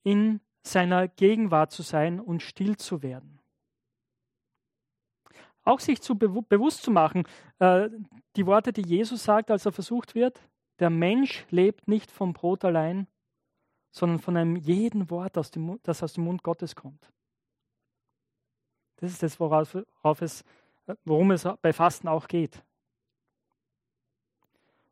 in 0.04 0.42
seiner 0.64 1.08
Gegenwart 1.08 1.72
zu 1.72 1.82
sein 1.82 2.20
und 2.20 2.42
still 2.42 2.78
zu 2.78 3.02
werden. 3.02 3.39
Auch 5.70 5.80
sich 5.80 6.02
zu 6.02 6.18
bewu 6.18 6.42
bewusst 6.42 6.82
zu 6.82 6.90
machen, 6.90 7.26
äh, 7.60 7.90
die 8.36 8.48
Worte, 8.48 8.74
die 8.74 8.82
Jesus 8.82 9.24
sagt, 9.24 9.52
als 9.52 9.68
er 9.68 9.72
versucht 9.72 10.16
wird, 10.16 10.42
der 10.80 10.90
Mensch 10.90 11.46
lebt 11.52 11.88
nicht 11.88 12.10
vom 12.10 12.34
Brot 12.34 12.66
allein, 12.66 13.06
sondern 13.92 14.18
von 14.18 14.36
einem 14.36 14.56
jeden 14.56 15.12
Wort, 15.12 15.38
aus 15.38 15.52
dem, 15.52 15.80
das 15.84 16.02
aus 16.02 16.14
dem 16.14 16.24
Mund 16.24 16.42
Gottes 16.42 16.76
kommt. 16.76 17.12
Das 18.96 19.12
ist 19.12 19.22
das, 19.22 19.40
worauf, 19.40 19.78
worauf 20.02 20.24
es, 20.24 20.44
worum 21.06 21.30
es 21.30 21.48
bei 21.62 21.72
Fasten 21.72 22.08
auch 22.08 22.28
geht. 22.28 22.64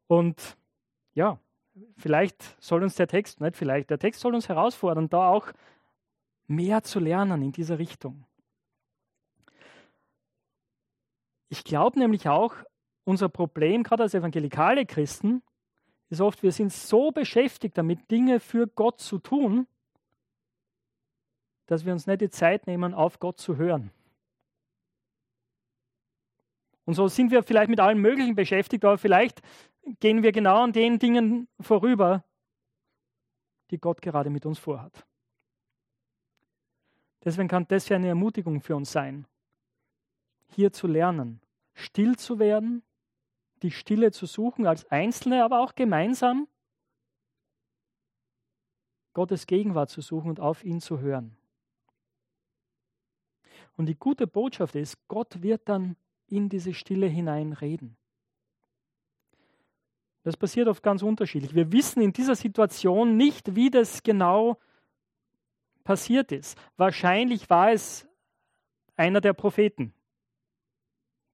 Und 0.05 0.57
ja, 1.15 1.39
vielleicht 1.97 2.55
soll 2.63 2.83
uns 2.83 2.93
der 2.93 3.07
Text, 3.07 3.41
nicht 3.41 3.55
vielleicht, 3.55 3.89
der 3.89 3.97
Text 3.97 4.21
soll 4.21 4.35
uns 4.35 4.47
herausfordern, 4.47 5.09
da 5.09 5.27
auch 5.29 5.51
mehr 6.45 6.83
zu 6.83 6.99
lernen 6.99 7.41
in 7.41 7.51
dieser 7.51 7.79
Richtung. 7.79 8.27
Ich 11.49 11.63
glaube 11.63 11.99
nämlich 11.99 12.27
auch, 12.27 12.55
unser 13.03 13.29
Problem, 13.29 13.83
gerade 13.83 14.03
als 14.03 14.13
evangelikale 14.13 14.85
Christen, 14.85 15.41
ist 16.09 16.21
oft, 16.21 16.43
wir 16.43 16.51
sind 16.51 16.71
so 16.71 17.11
beschäftigt 17.11 17.77
damit, 17.77 18.09
Dinge 18.11 18.39
für 18.39 18.67
Gott 18.67 18.99
zu 18.99 19.19
tun, 19.19 19.67
dass 21.67 21.85
wir 21.85 21.93
uns 21.93 22.07
nicht 22.07 22.21
die 22.21 22.29
Zeit 22.29 22.67
nehmen, 22.67 22.93
auf 22.93 23.19
Gott 23.19 23.39
zu 23.39 23.57
hören. 23.57 23.91
Und 26.85 26.93
so 26.93 27.09
sind 27.09 27.31
wir 27.31 27.43
vielleicht 27.43 27.69
mit 27.69 27.81
allem 27.81 28.01
Möglichen 28.01 28.35
beschäftigt, 28.35 28.85
aber 28.85 28.97
vielleicht 28.97 29.41
gehen 29.99 30.23
wir 30.23 30.31
genau 30.31 30.63
an 30.63 30.71
den 30.71 30.99
Dingen 30.99 31.49
vorüber, 31.59 32.23
die 33.71 33.77
Gott 33.77 34.01
gerade 34.01 34.29
mit 34.29 34.45
uns 34.45 34.57
vorhat. 34.57 35.05
Deswegen 37.25 37.49
kann 37.49 37.67
das 37.67 37.89
ja 37.89 37.97
eine 37.97 38.07
Ermutigung 38.07 38.61
für 38.61 38.75
uns 38.75 38.91
sein, 38.91 39.27
hier 40.49 40.71
zu 40.71 40.87
lernen, 40.87 41.41
still 41.73 42.15
zu 42.17 42.39
werden, 42.39 42.83
die 43.61 43.71
Stille 43.71 44.11
zu 44.11 44.25
suchen, 44.25 44.67
als 44.67 44.89
Einzelne, 44.91 45.43
aber 45.43 45.61
auch 45.61 45.75
gemeinsam, 45.75 46.47
Gottes 49.13 49.47
Gegenwart 49.47 49.89
zu 49.89 50.01
suchen 50.01 50.29
und 50.29 50.39
auf 50.39 50.63
ihn 50.63 50.79
zu 50.79 50.99
hören. 50.99 51.35
Und 53.75 53.87
die 53.87 53.95
gute 53.95 54.27
Botschaft 54.27 54.75
ist, 54.75 55.07
Gott 55.07 55.41
wird 55.41 55.67
dann 55.67 55.95
in 56.27 56.49
diese 56.49 56.73
Stille 56.73 57.07
hinein 57.07 57.53
reden. 57.53 57.97
Das 60.23 60.35
passiert 60.35 60.67
oft 60.67 60.83
ganz 60.83 61.03
unterschiedlich. 61.03 61.55
Wir 61.55 61.71
wissen 61.71 62.01
in 62.01 62.11
dieser 62.11 62.35
Situation 62.35 63.15
nicht, 63.15 63.55
wie 63.55 63.69
das 63.69 64.03
genau 64.03 64.59
passiert 65.83 66.31
ist. 66.31 66.57
Wahrscheinlich 66.75 67.49
war 67.49 67.71
es 67.71 68.05
einer 68.97 69.21
der 69.21 69.33
Propheten, 69.33 69.93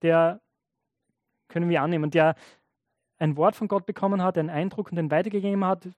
der, 0.03 0.41
können 1.47 1.69
wir 1.69 1.81
annehmen, 1.81 2.11
der 2.11 2.35
ein 3.17 3.37
Wort 3.37 3.55
von 3.55 3.67
Gott 3.67 3.85
bekommen 3.85 4.21
hat, 4.21 4.37
einen 4.37 4.49
Eindruck 4.49 4.91
und 4.91 4.97
den 4.97 5.09
weitergegeben 5.11 5.65
hat, 5.65 5.89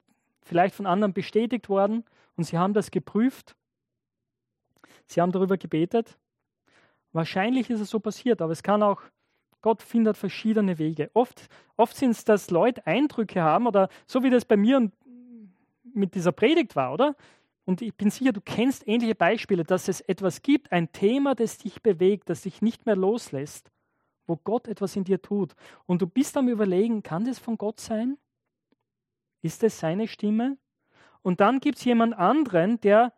vielleicht 0.42 0.76
von 0.76 0.86
anderen 0.86 1.14
bestätigt 1.14 1.70
worden 1.70 2.06
und 2.36 2.44
sie 2.46 2.58
haben 2.58 2.74
das 2.74 2.92
geprüft. 2.92 3.56
Sie 5.08 5.22
haben 5.22 5.32
darüber 5.32 5.58
gebetet 5.58 6.18
Wahrscheinlich 7.16 7.70
ist 7.70 7.80
es 7.80 7.92
so 7.92 8.02
passiert, 8.02 8.42
aber 8.42 8.52
es 8.52 8.62
kann 8.62 8.84
auch, 8.84 9.02
Gott 9.62 9.82
findet 9.82 10.18
verschiedene 10.18 10.78
Wege. 10.80 11.10
Oft, 11.14 11.48
oft 11.78 11.96
sind 11.96 12.12
es, 12.12 12.26
dass 12.26 12.50
Leute 12.50 12.86
Eindrücke 12.86 13.42
haben 13.42 13.68
oder 13.68 13.88
so 14.06 14.22
wie 14.22 14.30
das 14.30 14.44
bei 14.44 14.58
mir 14.58 14.92
mit 15.94 16.14
dieser 16.14 16.34
Predigt 16.34 16.76
war, 16.76 16.92
oder? 16.92 17.16
Und 17.64 17.82
ich 17.82 17.96
bin 17.96 18.10
sicher, 18.10 18.34
du 18.34 18.42
kennst 18.42 18.86
ähnliche 18.86 19.16
Beispiele, 19.16 19.64
dass 19.64 19.88
es 19.88 20.02
etwas 20.02 20.42
gibt, 20.42 20.74
ein 20.74 20.92
Thema, 20.92 21.36
das 21.36 21.58
dich 21.58 21.82
bewegt, 21.82 22.30
das 22.30 22.42
dich 22.42 22.62
nicht 22.62 22.86
mehr 22.86 22.98
loslässt, 22.98 23.72
wo 24.28 24.38
Gott 24.38 24.68
etwas 24.68 24.96
in 24.96 25.04
dir 25.04 25.22
tut. 25.22 25.54
Und 25.86 26.02
du 26.02 26.08
bist 26.08 26.36
am 26.38 26.48
Überlegen, 26.48 27.04
kann 27.04 27.26
das 27.26 27.40
von 27.40 27.58
Gott 27.58 27.80
sein? 27.80 28.18
Ist 29.42 29.64
es 29.64 29.80
seine 29.80 30.08
Stimme? 30.08 30.58
Und 31.22 31.40
dann 31.40 31.60
gibt 31.60 31.78
es 31.78 31.86
jemand 31.86 32.16
anderen, 32.18 32.80
der 32.82 33.14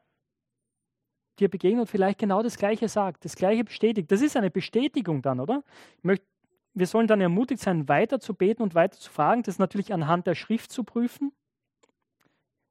dir 1.40 1.50
begegnet 1.50 1.82
und 1.82 1.88
vielleicht 1.88 2.20
genau 2.20 2.42
das 2.42 2.58
Gleiche 2.58 2.90
sagt, 2.90 3.26
das 3.26 3.36
Gleiche 3.36 3.64
bestätigt. 3.64 4.12
Das 4.12 4.22
ist 4.22 4.36
eine 4.36 4.50
Bestätigung 4.50 5.22
dann, 5.22 5.40
oder? 5.40 5.64
Möchte, 6.02 6.26
wir 6.74 6.88
sollen 6.88 7.08
dann 7.08 7.22
ermutigt 7.22 7.62
sein, 7.62 7.88
weiter 7.88 8.20
zu 8.20 8.34
beten 8.34 8.62
und 8.62 8.76
weiter 8.76 8.98
zu 8.98 9.12
fragen. 9.12 9.44
Das 9.44 9.60
natürlich 9.60 9.94
anhand 9.94 10.28
der 10.28 10.36
Schrift 10.36 10.72
zu 10.72 10.84
prüfen. 10.84 11.32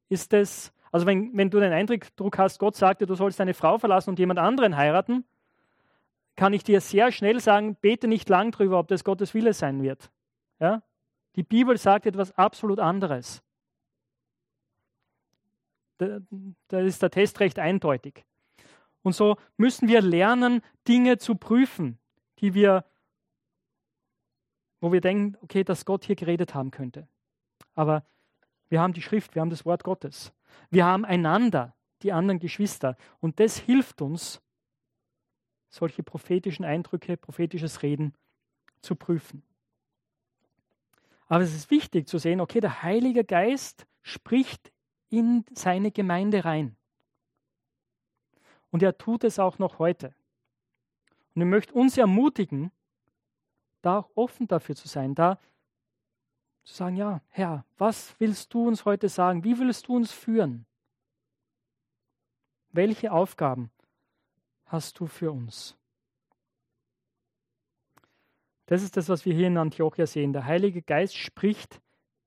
Ist 0.08 0.32
das, 0.32 0.72
also 0.92 1.06
wenn, 1.06 1.36
wenn 1.36 1.50
du 1.50 1.60
den 1.60 1.72
Eindruck 1.72 2.38
hast, 2.38 2.58
Gott 2.58 2.76
sagte, 2.76 3.06
du 3.06 3.14
sollst 3.14 3.40
deine 3.40 3.54
Frau 3.54 3.78
verlassen 3.78 4.10
und 4.10 4.18
jemand 4.18 4.38
anderen 4.38 4.76
heiraten, 4.76 5.24
kann 6.36 6.52
ich 6.52 6.62
dir 6.62 6.80
sehr 6.80 7.10
schnell 7.12 7.40
sagen, 7.40 7.76
bete 7.76 8.08
nicht 8.08 8.28
lang 8.28 8.52
drüber, 8.52 8.78
ob 8.78 8.88
das 8.88 9.04
Gottes 9.04 9.34
Wille 9.34 9.54
sein 9.54 9.82
wird. 9.82 10.10
Ja? 10.60 10.82
Die 11.34 11.42
Bibel 11.42 11.76
sagt 11.78 12.06
etwas 12.06 12.32
absolut 12.32 12.78
anderes. 12.78 13.42
Da, 15.98 16.20
ist 16.80 17.02
der 17.02 17.10
Test 17.10 17.40
recht 17.40 17.58
eindeutig. 17.58 18.24
Und 19.02 19.14
so 19.14 19.36
müssen 19.56 19.88
wir 19.88 20.02
lernen, 20.02 20.60
Dinge 20.86 21.16
zu 21.16 21.36
prüfen, 21.36 21.98
die 22.40 22.52
wir, 22.52 22.84
wo 24.80 24.92
wir 24.92 25.00
denken, 25.00 25.38
okay, 25.40 25.64
dass 25.64 25.86
Gott 25.86 26.04
hier 26.04 26.16
geredet 26.16 26.54
haben 26.54 26.70
könnte. 26.70 27.08
Aber 27.74 28.04
wir 28.68 28.80
haben 28.80 28.92
die 28.92 29.02
Schrift, 29.02 29.34
wir 29.34 29.40
haben 29.40 29.50
das 29.50 29.64
Wort 29.64 29.84
Gottes. 29.84 30.32
Wir 30.70 30.84
haben 30.84 31.04
einander, 31.04 31.74
die 32.02 32.12
anderen 32.12 32.40
Geschwister. 32.40 32.96
Und 33.20 33.40
das 33.40 33.56
hilft 33.56 34.02
uns, 34.02 34.42
solche 35.68 36.02
prophetischen 36.02 36.64
Eindrücke, 36.64 37.16
prophetisches 37.16 37.82
Reden 37.82 38.14
zu 38.80 38.94
prüfen. 38.94 39.42
Aber 41.28 41.42
es 41.42 41.54
ist 41.54 41.70
wichtig 41.70 42.06
zu 42.08 42.18
sehen, 42.18 42.40
okay, 42.40 42.60
der 42.60 42.82
Heilige 42.82 43.24
Geist 43.24 43.86
spricht 44.02 44.72
in 45.08 45.44
seine 45.52 45.90
Gemeinde 45.90 46.44
rein. 46.44 46.76
Und 48.70 48.82
er 48.82 48.96
tut 48.96 49.24
es 49.24 49.38
auch 49.38 49.58
noch 49.58 49.78
heute. 49.78 50.14
Und 51.34 51.42
ich 51.42 51.48
möchte 51.48 51.74
uns 51.74 51.96
ermutigen, 51.98 52.70
da 53.82 53.98
auch 53.98 54.10
offen 54.14 54.48
dafür 54.48 54.74
zu 54.74 54.88
sein, 54.88 55.14
da 55.14 55.38
zu 56.64 56.74
sagen, 56.74 56.96
ja, 56.96 57.20
Herr, 57.28 57.64
was 57.78 58.14
willst 58.18 58.52
du 58.52 58.66
uns 58.66 58.84
heute 58.84 59.08
sagen? 59.08 59.44
Wie 59.44 59.58
willst 59.58 59.86
du 59.86 59.96
uns 59.96 60.12
führen? 60.12 60.66
Welche 62.70 63.12
Aufgaben 63.12 63.70
hast 64.66 65.00
du 65.00 65.06
für 65.06 65.32
uns? 65.32 65.76
Das 68.66 68.82
ist 68.82 68.96
das, 68.96 69.08
was 69.08 69.24
wir 69.24 69.34
hier 69.34 69.46
in 69.46 69.58
Antiochia 69.58 70.06
sehen. 70.06 70.32
Der 70.32 70.44
Heilige 70.44 70.82
Geist 70.82 71.16
spricht 71.16 71.80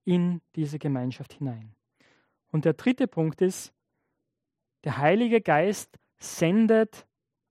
in 0.05 0.41
diese 0.55 0.79
Gemeinschaft 0.79 1.33
hinein. 1.33 1.75
Und 2.51 2.65
der 2.65 2.73
dritte 2.73 3.07
Punkt 3.07 3.41
ist, 3.41 3.73
der 4.85 4.97
Heilige 4.97 5.41
Geist 5.41 5.99
sendet 6.17 7.05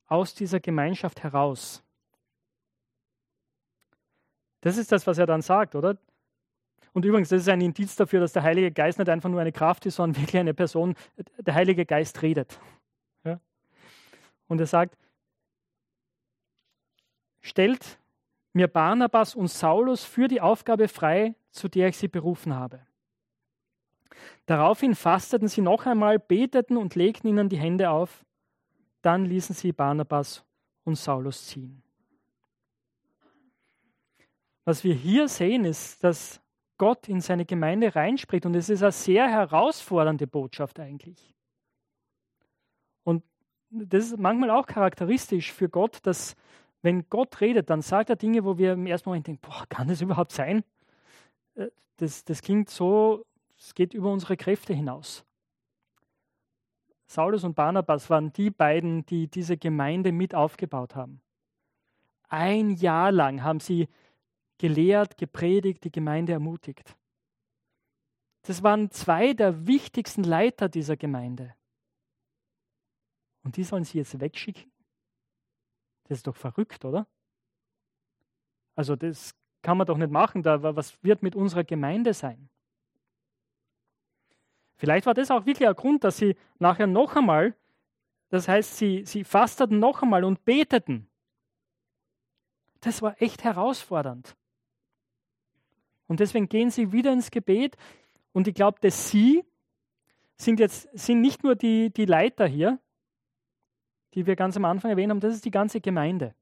aus 0.07 0.35
dieser 0.35 0.61
Gemeinschaft 0.61 1.23
heraus. 1.23 1.85
Das 4.63 4.77
ist 4.77 4.91
das, 4.91 5.07
was 5.07 5.19
er 5.19 5.27
dann 5.27 5.43
sagt, 5.43 5.75
oder? 5.75 5.99
Und 6.93 7.05
übrigens, 7.05 7.29
das 7.29 7.43
ist 7.43 7.49
ein 7.49 7.61
Indiz 7.61 7.95
dafür, 7.95 8.21
dass 8.21 8.33
der 8.33 8.43
Heilige 8.43 8.73
Geist 8.73 8.99
nicht 8.99 9.09
einfach 9.09 9.29
nur 9.29 9.41
eine 9.41 9.53
Kraft 9.53 9.87
ist, 9.87 9.97
sondern 9.97 10.21
wirklich 10.23 10.41
eine 10.41 10.55
Person. 10.55 10.95
Der 11.39 11.55
Heilige 11.55 11.87
Geist 11.87 12.23
redet. 12.23 12.59
Und 14.49 14.61
er 14.61 14.67
sagt, 14.67 14.97
stellt 17.41 17.99
mir 18.53 18.69
Barnabas 18.69 19.35
und 19.35 19.49
Saulus 19.49 20.05
für 20.05 20.27
die 20.29 20.41
Aufgabe 20.41 20.89
frei, 20.89 21.35
zu 21.51 21.69
der 21.69 21.89
ich 21.89 21.97
sie 21.97 22.09
berufen 22.09 22.55
habe. 22.55 22.81
Daraufhin 24.47 24.95
fasteten 24.95 25.49
sie 25.49 25.61
noch 25.61 25.87
einmal, 25.87 26.19
beteten 26.19 26.77
und 26.77 26.95
legten 26.95 27.29
ihnen 27.29 27.49
die 27.49 27.59
Hände 27.59 27.91
auf. 27.91 28.25
Dann 29.03 29.25
ließen 29.27 29.55
sie 29.55 29.73
Barnabas 29.73 30.45
und 30.85 30.97
Saulus 30.97 31.47
ziehen. 31.47 31.83
Was 34.65 34.85
wir 34.85 34.95
hier 34.95 35.29
sehen, 35.29 35.65
ist, 35.65 36.03
dass 36.03 36.41
Gott 36.79 37.09
in 37.09 37.21
seine 37.21 37.45
Gemeinde 37.45 37.95
reinspricht 37.95 38.47
und 38.47 38.55
es 38.55 38.69
ist 38.69 38.83
eine 38.83 38.93
sehr 38.93 39.29
herausfordernde 39.29 40.27
Botschaft 40.27 40.79
eigentlich. 40.79 41.35
Und 43.05 43.23
das 43.71 44.07
ist 44.07 44.19
manchmal 44.19 44.51
auch 44.51 44.67
charakteristisch 44.67 45.53
für 45.53 45.69
Gott, 45.69 45.99
dass 46.03 46.35
wenn 46.83 47.09
Gott 47.11 47.41
redet, 47.41 47.71
dann 47.71 47.83
sagt 47.83 48.11
er 48.11 48.17
Dinge, 48.17 48.45
wo 48.45 48.57
wir 48.57 48.75
im 48.75 48.87
ersten 48.87 49.09
Moment 49.09 49.27
denken, 49.27 49.43
boah, 49.43 49.65
kann 49.69 49.89
das 49.89 50.01
überhaupt 50.01 50.33
sein? 50.33 50.65
Äh, 51.55 51.69
das, 51.97 52.25
das 52.25 52.43
klingt 52.43 52.71
so, 52.71 53.25
es 53.59 53.75
geht 53.75 53.95
über 53.95 54.13
unsere 54.13 54.37
Kräfte 54.37 54.73
hinaus. 54.73 55.25
Saulus 57.07 57.43
und 57.43 57.55
Barnabas 57.55 58.11
waren 58.11 58.33
die 58.33 58.51
beiden, 58.51 59.05
die 59.07 59.29
diese 59.29 59.57
Gemeinde 59.57 60.13
mit 60.13 60.35
aufgebaut 60.35 60.95
haben. 60.95 61.21
Ein 62.29 62.71
Jahr 62.71 63.11
lang 63.11 63.43
haben 63.43 63.61
sie 63.61 63.89
gelehrt, 64.59 65.17
gepredigt, 65.17 65.85
die 65.85 65.91
Gemeinde 65.93 66.33
ermutigt. 66.33 66.95
Das 68.43 68.63
waren 68.63 68.91
zwei 68.91 69.33
der 69.33 69.67
wichtigsten 69.67 70.23
Leiter 70.23 70.69
dieser 70.69 70.97
Gemeinde. 70.97 71.55
Und 73.43 73.57
die 73.57 73.65
sollen 73.65 73.85
sie 73.85 73.99
jetzt 73.99 74.21
wegschicken? 74.21 74.71
Das 76.05 76.19
ist 76.19 76.27
doch 76.27 76.37
verrückt, 76.37 76.85
oder? 76.85 77.07
Also 78.75 78.97
das 78.97 79.35
kann 79.63 79.77
man 79.77 79.87
doch 79.87 79.97
nicht 79.97 80.11
machen. 80.11 80.43
Da, 80.43 80.63
was 80.63 81.03
wird 81.03 81.23
mit 81.23 81.35
unserer 81.35 81.65
Gemeinde 81.65 82.15
sein? 82.15 82.49
Vielleicht 84.77 85.07
war 85.07 85.15
das 85.15 85.31
auch 85.31 85.45
wirklich 85.45 85.69
ein 85.69 85.75
Grund, 85.75 86.05
dass 86.05 86.19
sie 86.19 86.37
nachher 86.59 86.87
noch 86.87 87.17
einmal, 87.17 87.57
das 88.29 88.47
heißt, 88.47 88.77
sie, 88.77 89.05
sie 89.05 89.25
fasteten 89.25 89.81
noch 89.81 90.03
einmal 90.03 90.25
und 90.25 90.45
beteten. 90.45 91.09
Das 92.81 93.03
war 93.03 93.21
echt 93.21 93.43
herausfordernd. 93.43 94.37
Und 96.07 96.21
deswegen 96.21 96.49
gehen 96.49 96.71
sie 96.71 96.93
wieder 96.93 97.13
ins 97.13 97.31
Gebet. 97.31 97.77
Und 98.33 98.47
ich 98.47 98.55
glaube, 98.55 98.79
dass 98.81 99.11
sie 99.11 99.45
sind 100.37 100.61
jetzt 100.61 100.89
sind 100.97 101.21
nicht 101.21 101.43
nur 101.43 101.57
die, 101.57 101.91
die 101.91 102.05
Leiter 102.05 102.47
hier, 102.47 102.79
die 104.15 104.27
wir 104.27 104.37
ganz 104.37 104.57
am 104.57 104.65
Anfang 104.65 104.91
erwähnt 104.91 105.11
haben, 105.11 105.21
das 105.21 105.35
ist 105.35 105.45
die 105.45 105.51
ganze 105.51 105.81
Gemeinde. 105.81 106.35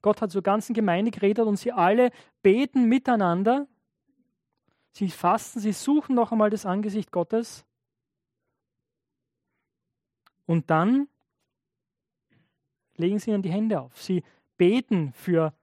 Gott 0.00 0.20
hat 0.20 0.32
zur 0.32 0.42
ganzen 0.42 0.74
Gemeinde 0.74 1.10
geredet 1.10 1.46
und 1.46 1.56
sie 1.56 1.72
alle 1.72 2.10
beten 2.42 2.88
miteinander 2.88 3.66
sie 4.92 5.10
fasten, 5.10 5.60
sie 5.60 5.72
suchen 5.72 6.14
noch 6.14 6.32
einmal 6.32 6.50
das 6.50 6.66
Angesicht 6.66 7.10
Gottes. 7.10 7.64
Und 10.46 10.70
dann 10.70 11.08
legen 12.96 13.18
sie 13.18 13.30
ihnen 13.30 13.42
die 13.42 13.50
Hände 13.50 13.80
auf. 13.80 14.00
Sie 14.00 14.22
beten 14.56 15.12
für 15.12 15.54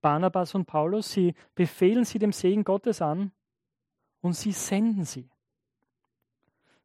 Barnabas 0.00 0.54
und 0.54 0.66
Paulus, 0.66 1.10
sie 1.10 1.34
befehlen 1.54 2.04
sie 2.04 2.18
dem 2.18 2.32
Segen 2.32 2.64
Gottes 2.64 3.00
an 3.00 3.32
und 4.20 4.34
sie 4.34 4.52
senden 4.52 5.04
sie. 5.04 5.30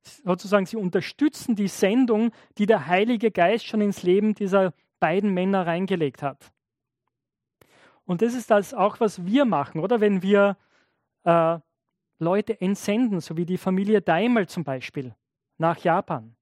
Sozusagen, 0.03 0.65
sie 0.65 0.77
unterstützen 0.77 1.55
die 1.55 1.67
Sendung, 1.67 2.31
die 2.57 2.65
der 2.65 2.87
Heilige 2.87 3.31
Geist 3.31 3.65
schon 3.65 3.81
ins 3.81 4.03
Leben 4.03 4.33
dieser 4.33 4.73
beiden 4.99 5.33
Männer 5.33 5.67
reingelegt 5.67 6.23
hat. 6.23 6.51
Und 8.05 8.21
das 8.21 8.33
ist 8.33 8.49
das 8.49 8.73
auch, 8.73 8.99
was 8.99 9.25
wir 9.25 9.45
machen, 9.45 9.79
oder? 9.79 10.01
Wenn 10.01 10.21
wir 10.21 10.57
äh, 11.23 11.59
Leute 12.19 12.59
entsenden, 12.61 13.19
so 13.19 13.37
wie 13.37 13.45
die 13.45 13.57
Familie 13.57 14.01
Daimel 14.01 14.47
zum 14.47 14.63
Beispiel 14.63 15.15
nach 15.57 15.77
Japan. 15.79 16.35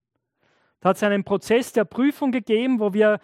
Da 0.80 0.89
hat 0.89 0.98
es 0.98 1.04
einen 1.04 1.24
Prozess 1.24 1.74
der 1.74 1.86
Prüfung 1.86 2.32
gegeben, 2.32 2.80
wo 2.80 2.93
wir 2.93 3.19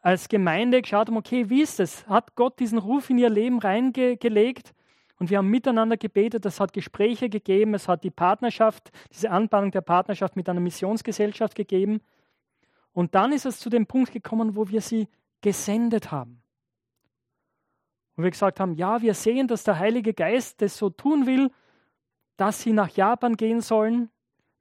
als 0.00 0.28
Gemeinde 0.28 0.80
geschaut 0.82 1.08
haben, 1.08 1.16
okay, 1.16 1.50
wie 1.50 1.62
ist 1.62 1.80
es? 1.80 2.06
Hat 2.06 2.34
Gott 2.34 2.58
diesen 2.60 2.78
Ruf 2.78 3.10
in 3.10 3.18
ihr 3.18 3.30
Leben 3.30 3.58
reingelegt? 3.58 4.74
Und 5.18 5.30
wir 5.30 5.38
haben 5.38 5.48
miteinander 5.48 5.96
gebetet, 5.96 6.46
es 6.46 6.60
hat 6.60 6.72
Gespräche 6.72 7.28
gegeben, 7.28 7.74
es 7.74 7.88
hat 7.88 8.04
die 8.04 8.10
Partnerschaft, 8.10 8.90
diese 9.12 9.30
Anbahnung 9.30 9.72
der 9.72 9.80
Partnerschaft 9.80 10.36
mit 10.36 10.48
einer 10.48 10.60
Missionsgesellschaft 10.60 11.56
gegeben. 11.56 12.00
Und 12.92 13.14
dann 13.14 13.32
ist 13.32 13.44
es 13.44 13.58
zu 13.58 13.68
dem 13.68 13.86
Punkt 13.86 14.12
gekommen, 14.12 14.54
wo 14.54 14.68
wir 14.68 14.80
sie 14.80 15.08
gesendet 15.40 16.12
haben. 16.12 16.42
Und 18.16 18.24
wir 18.24 18.30
gesagt 18.30 18.60
haben, 18.60 18.74
ja, 18.74 19.00
wir 19.02 19.14
sehen, 19.14 19.48
dass 19.48 19.64
der 19.64 19.78
Heilige 19.78 20.14
Geist 20.14 20.60
das 20.62 20.76
so 20.76 20.90
tun 20.90 21.26
will, 21.26 21.50
dass 22.36 22.62
sie 22.62 22.72
nach 22.72 22.88
Japan 22.90 23.36
gehen 23.36 23.60
sollen, 23.60 24.10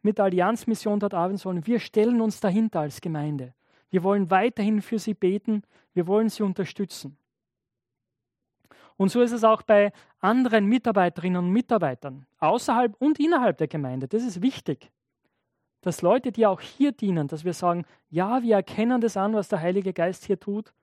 mit 0.01 0.19
Allianzmission 0.19 0.99
dort 0.99 1.13
arbeiten 1.13 1.37
sollen. 1.37 1.65
Wir 1.65 1.79
stellen 1.79 2.21
uns 2.21 2.39
dahinter 2.39 2.81
als 2.81 3.01
Gemeinde. 3.01 3.53
Wir 3.89 4.03
wollen 4.03 4.29
weiterhin 4.29 4.81
für 4.81 4.99
sie 4.99 5.13
beten. 5.13 5.63
Wir 5.93 6.07
wollen 6.07 6.29
sie 6.29 6.43
unterstützen. 6.43 7.17
Und 8.97 9.09
so 9.09 9.21
ist 9.21 9.31
es 9.31 9.43
auch 9.43 9.61
bei 9.61 9.93
anderen 10.19 10.65
Mitarbeiterinnen 10.65 11.45
und 11.45 11.51
Mitarbeitern, 11.51 12.25
außerhalb 12.39 12.95
und 12.99 13.19
innerhalb 13.19 13.57
der 13.57 13.67
Gemeinde. 13.67 14.07
Das 14.07 14.23
ist 14.23 14.41
wichtig, 14.41 14.91
dass 15.81 16.01
Leute, 16.01 16.31
die 16.31 16.47
auch 16.47 16.59
hier 16.59 16.91
dienen, 16.91 17.27
dass 17.27 17.45
wir 17.45 17.53
sagen, 17.53 17.85
ja, 18.09 18.41
wir 18.41 18.55
erkennen 18.55 18.99
das 18.99 19.15
an, 19.15 19.33
was 19.33 19.47
der 19.47 19.61
Heilige 19.61 19.93
Geist 19.93 20.25
hier 20.25 20.39
tut. 20.39 20.73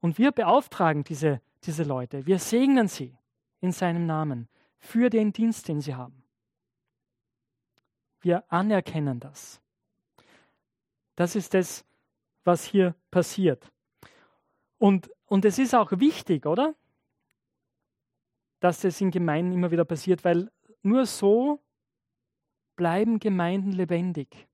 Und 0.00 0.18
wir 0.18 0.30
beauftragen 0.30 1.02
diese, 1.02 1.40
diese 1.64 1.82
Leute, 1.82 2.26
wir 2.26 2.38
segnen 2.38 2.88
sie 2.88 3.16
in 3.60 3.72
seinem 3.72 4.06
Namen 4.06 4.48
für 4.78 5.10
den 5.10 5.32
Dienst, 5.32 5.66
den 5.66 5.80
sie 5.80 5.94
haben. 5.94 6.22
Wir 8.20 8.44
anerkennen 8.50 9.18
das. 9.18 9.60
Das 11.16 11.36
ist 11.36 11.54
das, 11.54 11.84
was 12.44 12.64
hier 12.64 12.94
passiert. 13.10 13.70
Und, 14.78 15.10
und 15.34 15.44
es 15.44 15.58
ist 15.58 15.74
auch 15.74 15.90
wichtig, 15.92 16.46
oder? 16.46 16.74
Dass 18.60 18.84
es 18.84 19.00
in 19.00 19.10
Gemeinden 19.10 19.52
immer 19.52 19.70
wieder 19.72 19.84
passiert, 19.84 20.24
weil 20.24 20.48
nur 20.82 21.06
so 21.06 21.60
bleiben 22.76 23.18
Gemeinden 23.18 23.72
lebendig. 23.72 24.46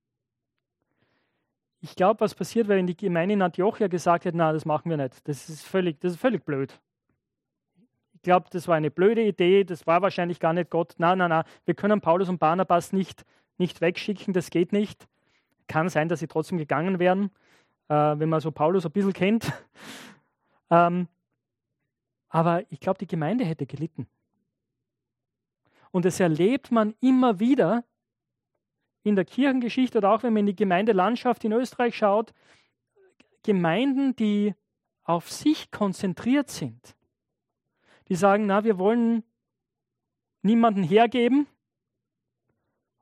Ich 1.83 1.95
glaube, 1.95 2.21
was 2.21 2.35
passiert, 2.35 2.69
wenn 2.69 2.87
die 2.87 2.97
Gemeinde 2.97 3.35
in 3.35 3.43
Antiochia 3.43 3.88
gesagt 3.88 4.25
hätte, 4.25 4.37
na, 4.37 4.53
das 4.53 4.64
machen 4.64 4.88
wir 4.88 4.97
nicht. 4.97 5.29
Das 5.29 5.51
ist 5.51 5.66
völlig, 5.66 6.01
das 6.01 6.12
ist 6.12 6.21
völlig 6.21 6.45
blöd. 6.45 6.81
Ich 8.14 8.23
glaube, 8.23 8.49
das 8.51 8.66
war 8.66 8.77
eine 8.77 8.90
blöde 8.90 9.23
Idee, 9.23 9.64
das 9.64 9.87
war 9.87 10.03
wahrscheinlich 10.03 10.40
gar 10.40 10.55
nicht 10.55 10.71
Gott. 10.71 10.95
Nein, 10.97 11.19
nein, 11.19 11.31
nein, 11.31 11.45
wir 11.66 11.75
können 11.75 12.01
Paulus 12.01 12.29
und 12.29 12.38
Barnabas 12.38 12.93
nicht, 12.93 13.25
nicht 13.59 13.81
wegschicken, 13.81 14.35
das 14.35 14.51
geht 14.51 14.73
nicht 14.73 15.07
kann 15.71 15.88
sein, 15.88 16.09
dass 16.09 16.21
sie 16.21 16.27
trotzdem 16.27 16.59
gegangen 16.59 16.99
wären, 16.99 17.31
äh, 17.88 17.95
wenn 17.95 18.29
man 18.29 18.40
so 18.40 18.51
Paulus 18.51 18.85
ein 18.85 18.93
bisschen 18.93 19.12
kennt. 19.12 19.53
Ähm, 20.70 21.09
aber 22.28 22.70
ich 22.70 22.80
glaube, 22.80 22.98
die 22.98 23.06
Gemeinde 23.06 23.44
hätte 23.44 23.66
gelitten. 23.66 24.09
Und 25.90 26.04
das 26.04 26.20
erlebt 26.20 26.70
man 26.70 26.94
immer 27.00 27.40
wieder 27.40 27.85
in 29.02 29.16
der 29.16 29.24
Kirchengeschichte 29.24 29.98
oder 29.98 30.12
auch 30.12 30.22
wenn 30.22 30.33
man 30.33 30.40
in 30.40 30.46
die 30.46 30.56
Gemeindelandschaft 30.56 31.44
in 31.44 31.52
Österreich 31.52 31.96
schaut. 31.96 32.33
Gemeinden, 33.42 34.14
die 34.14 34.54
auf 35.02 35.30
sich 35.30 35.70
konzentriert 35.70 36.50
sind, 36.50 36.94
die 38.09 38.14
sagen, 38.14 38.46
na, 38.46 38.64
wir 38.64 38.78
wollen 38.78 39.24
niemanden 40.42 40.83
hergeben 40.83 41.46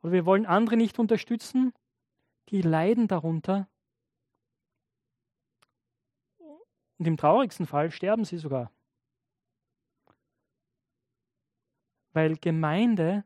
oder 0.02 0.12
wir 0.12 0.24
wollen 0.24 0.46
andere 0.46 0.76
nicht 0.76 0.98
unterstützen, 0.98 1.74
die 2.48 2.62
leiden 2.62 3.09
darunter. 3.09 3.68
Und 6.99 7.07
im 7.07 7.17
traurigsten 7.17 7.67
Fall 7.67 7.91
sterben 7.91 8.25
sie 8.25 8.39
sogar. 8.39 8.71
Weil 12.13 12.37
Gemeinde 12.37 13.25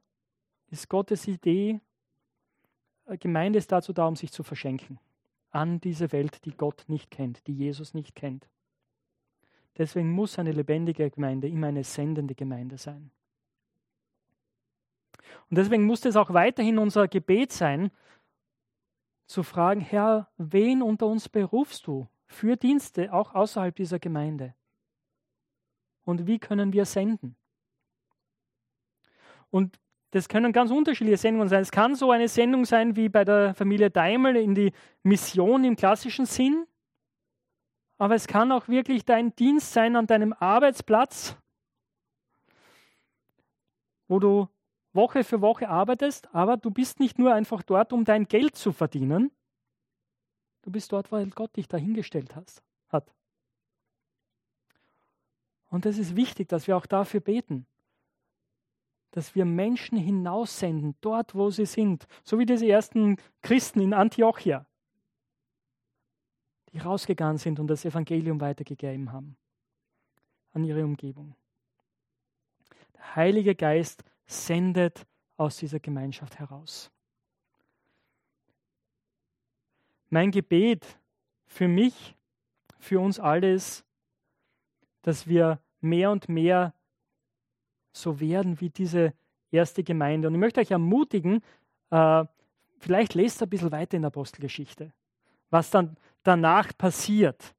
ist 0.71 0.89
Gottes 0.89 1.27
Idee. 1.27 1.81
Äh, 3.07 3.17
Gemeinde 3.17 3.59
ist 3.59 3.73
dazu 3.73 3.93
da, 3.93 4.07
um 4.07 4.17
sich 4.17 4.33
zu 4.33 4.43
verschenken 4.43 4.99
an 5.53 5.81
diese 5.81 6.13
Welt, 6.13 6.45
die 6.47 6.57
Gott 6.57 6.85
nicht 6.89 7.11
kennt, 7.11 7.47
die 7.47 7.53
Jesus 7.53 7.93
nicht 7.93 8.15
kennt. 8.15 8.49
Deswegen 9.77 10.11
muss 10.11 10.39
eine 10.39 10.53
lebendige 10.53 11.11
Gemeinde 11.11 11.49
immer 11.49 11.69
eine 11.69 11.85
sendende 11.85 12.35
Gemeinde 12.35 12.79
sein. 12.79 13.11
Und 15.51 15.59
deswegen 15.59 15.85
muss 15.85 16.05
es 16.05 16.17
auch 16.17 16.33
weiterhin 16.33 16.79
unser 16.79 17.07
Gebet 17.07 17.53
sein, 17.53 17.91
zu 19.27 19.43
fragen, 19.43 19.81
Herr, 19.81 20.29
wen 20.37 20.83
unter 20.83 21.07
uns 21.07 21.29
berufst 21.29 21.87
du 21.87 22.09
für 22.33 22.57
Dienste, 22.57 23.12
auch 23.12 23.35
außerhalb 23.35 23.75
dieser 23.75 23.99
Gemeinde? 23.99 24.55
Und 26.05 26.27
wie 26.27 26.38
können 26.38 26.73
wir 26.73 26.85
senden? 26.85 27.37
Und 29.51 29.79
das 30.11 30.29
können 30.29 30.53
ganz 30.53 30.71
unterschiedliche 30.71 31.16
Sendungen 31.16 31.49
sein. 31.49 31.62
Es 31.62 31.71
kann 31.71 31.95
so 31.95 32.11
eine 32.11 32.29
Sendung 32.29 32.64
sein 32.64 32.97
wie 32.97 33.09
bei 33.09 33.25
der 33.25 33.55
Familie 33.55 33.90
Daimel 33.90 34.37
in 34.37 34.55
die 34.55 34.73
Mission 35.03 35.64
im 35.64 35.77
klassischen 35.77 36.27
Sinn. 36.27 36.66
Aber 37.99 38.14
es 38.14 38.27
kann 38.27 38.53
auch 38.53 38.68
wirklich 38.68 39.05
dein 39.05 39.35
Dienst 39.37 39.73
sein 39.73 39.97
an 39.97 40.07
deinem 40.07 40.33
Arbeitsplatz, 40.33 41.37
wo 44.09 44.18
du 44.18 44.49
Woche 44.92 45.25
für 45.25 45.40
Woche 45.40 45.68
arbeitest, 45.68 46.35
aber 46.35 46.57
du 46.57 46.71
bist 46.71 47.01
nicht 47.01 47.18
nur 47.18 47.33
einfach 47.33 47.62
dort, 47.62 47.92
um 47.92 48.05
dein 48.05 48.27
Geld 48.27 48.57
zu 48.57 48.73
verdienen. 48.73 49.31
Du 50.62 50.70
bist 50.70 50.92
dort, 50.92 51.12
weil 51.12 51.29
Gott 51.31 51.57
dich 51.57 51.68
dahingestellt 51.68 52.35
hat. 52.35 52.62
Und 55.72 55.87
es 55.87 55.96
ist 55.96 56.16
wichtig, 56.16 56.51
dass 56.51 56.66
wir 56.66 56.77
auch 56.77 56.85
dafür 56.85 57.20
beten, 57.20 57.66
dass 59.12 59.35
wir 59.35 59.46
Menschen 59.46 59.96
hinaussenden, 59.96 60.94
dort, 61.01 61.35
wo 61.35 61.48
sie 61.48 61.64
sind, 61.64 62.07
so 62.25 62.38
wie 62.38 62.44
diese 62.44 62.68
ersten 62.68 63.16
Christen 63.40 63.81
in 63.81 63.94
Antiochia, 63.94 64.66
die 66.72 66.79
rausgegangen 66.79 67.38
sind 67.38 67.59
und 67.59 67.68
das 67.68 67.87
Evangelium 67.87 68.38
weitergegeben 68.38 69.12
haben 69.12 69.38
an 70.53 70.62
ihre 70.62 70.85
Umgebung. 70.85 71.35
Der 72.94 73.16
Heilige 73.16 73.55
Geist 73.55 74.05
sendet 74.27 75.07
aus 75.38 75.57
dieser 75.57 75.81
Gemeinschaft 75.81 76.38
heraus. 76.38 76.91
Mein 80.12 80.31
Gebet 80.31 80.98
für 81.46 81.68
mich, 81.68 82.14
für 82.79 83.01
uns 83.01 83.18
alle 83.18 83.55
ist, 83.55 83.83
dass 85.01 85.27
wir 85.27 85.59
mehr 85.81 86.11
und 86.11 86.29
mehr 86.29 86.75
so 87.92 88.20
werden 88.20 88.61
wie 88.61 88.68
diese 88.68 89.14
erste 89.51 89.83
Gemeinde. 89.83 90.29
Und 90.29 90.35
ich 90.35 90.40
möchte 90.40 90.61
euch 90.61 90.70
ermutigen, 90.70 91.40
äh, 91.88 92.27
vielleicht 92.79 93.14
lest 93.14 93.42
ein 93.42 93.48
bisschen 93.48 93.72
weiter 93.72 93.96
in 93.96 94.03
der 94.03 94.09
Apostelgeschichte, 94.09 94.93
was 95.49 95.70
dann 95.70 95.97
danach 96.24 96.76
passiert 96.76 97.55